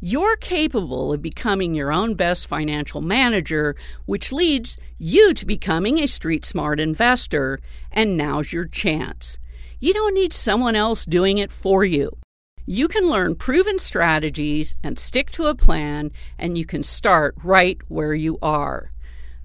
You're 0.02 0.38
capable 0.38 1.12
of 1.12 1.22
becoming 1.22 1.76
your 1.76 1.92
own 1.92 2.16
best 2.16 2.48
financial 2.48 3.02
manager, 3.02 3.76
which 4.06 4.32
leads 4.32 4.78
you 4.98 5.34
to 5.34 5.46
becoming 5.46 6.00
a 6.00 6.08
street 6.08 6.46
smart 6.46 6.80
investor, 6.80 7.60
and 7.92 8.16
now's 8.16 8.54
your 8.54 8.66
chance. 8.66 9.38
You 9.82 9.94
don't 9.94 10.16
need 10.16 10.32
someone 10.32 10.76
else 10.76 11.04
doing 11.04 11.38
it 11.38 11.52
for 11.52 11.84
you. 11.84 12.18
You 12.66 12.88
can 12.88 13.10
learn 13.10 13.36
proven 13.36 13.78
strategies 13.78 14.74
and 14.84 14.98
stick 14.98 15.32
to 15.32 15.48
a 15.48 15.56
plan, 15.56 16.12
and 16.38 16.58
you 16.58 16.66
can 16.66 16.84
start 16.84 17.36
right 17.44 17.78
where 17.90 18.14
you 18.14 18.38
are. 18.42 18.92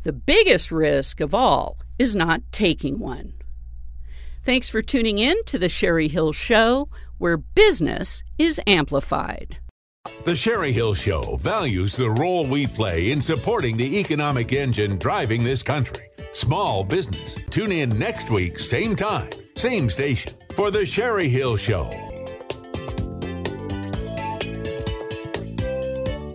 The 0.02 0.12
biggest 0.12 0.70
risk 0.70 1.20
of 1.20 1.34
all 1.34 1.78
is 1.98 2.14
not 2.14 2.42
taking 2.52 3.00
one. 3.00 3.32
Thanks 4.44 4.68
for 4.68 4.82
tuning 4.82 5.20
in 5.20 5.42
to 5.44 5.58
the 5.58 5.70
Cherie 5.70 6.08
Hill 6.08 6.34
Show, 6.34 6.90
where 7.16 7.38
business 7.38 8.22
is 8.36 8.60
amplified. 8.66 9.56
The 10.26 10.36
Cherie 10.36 10.70
Hill 10.70 10.92
Show 10.92 11.36
values 11.36 11.96
the 11.96 12.10
role 12.10 12.46
we 12.46 12.66
play 12.66 13.10
in 13.10 13.22
supporting 13.22 13.78
the 13.78 13.98
economic 13.98 14.52
engine 14.52 14.98
driving 14.98 15.44
this 15.44 15.62
country, 15.62 16.10
small 16.34 16.84
business. 16.84 17.38
Tune 17.48 17.72
in 17.72 17.98
next 17.98 18.28
week, 18.28 18.58
same 18.58 18.94
time, 18.94 19.30
same 19.56 19.88
station, 19.88 20.34
for 20.54 20.70
The 20.70 20.84
Cherie 20.84 21.30
Hill 21.30 21.56
Show. 21.56 21.90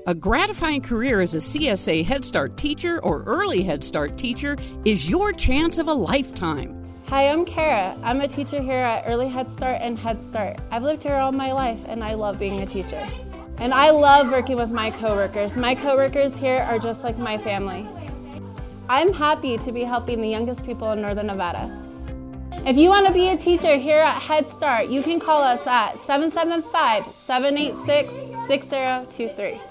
A 0.07 0.15
gratifying 0.15 0.81
career 0.81 1.21
as 1.21 1.35
a 1.35 1.37
CSA 1.37 2.03
Head 2.03 2.25
Start 2.25 2.57
teacher 2.57 2.99
or 3.03 3.21
early 3.25 3.61
Head 3.61 3.83
Start 3.83 4.17
teacher 4.17 4.57
is 4.83 5.07
your 5.07 5.31
chance 5.31 5.77
of 5.77 5.87
a 5.87 5.93
lifetime. 5.93 6.78
Hi, 7.09 7.27
I'm 7.27 7.43
Kara. 7.43 7.97
I'm 8.03 8.21
a 8.21 8.27
teacher 8.27 8.61
here 8.61 8.77
at 8.77 9.05
Early 9.07 9.27
Head 9.27 9.51
Start 9.53 9.79
and 9.81 9.97
Head 9.97 10.23
Start. 10.29 10.59
I've 10.69 10.83
lived 10.83 11.01
here 11.01 11.15
all 11.15 11.31
my 11.31 11.51
life 11.51 11.79
and 11.87 12.03
I 12.03 12.13
love 12.13 12.37
being 12.37 12.61
a 12.61 12.67
teacher. 12.67 13.03
And 13.57 13.73
I 13.73 13.89
love 13.89 14.29
working 14.29 14.57
with 14.57 14.69
my 14.69 14.91
coworkers. 14.91 15.55
My 15.55 15.73
coworkers 15.73 16.35
here 16.35 16.59
are 16.69 16.77
just 16.77 17.03
like 17.03 17.17
my 17.17 17.39
family. 17.39 17.87
I'm 18.89 19.11
happy 19.11 19.57
to 19.57 19.71
be 19.71 19.81
helping 19.81 20.21
the 20.21 20.29
youngest 20.29 20.63
people 20.63 20.91
in 20.91 21.01
Northern 21.01 21.25
Nevada. 21.25 21.75
If 22.67 22.77
you 22.77 22.89
want 22.89 23.07
to 23.07 23.11
be 23.11 23.29
a 23.29 23.37
teacher 23.37 23.75
here 23.75 24.01
at 24.01 24.21
Head 24.21 24.47
Start, 24.47 24.89
you 24.89 25.01
can 25.01 25.19
call 25.19 25.41
us 25.41 25.65
at 25.65 25.93
775 26.05 27.05
786 27.25 28.13
6023. 28.45 29.68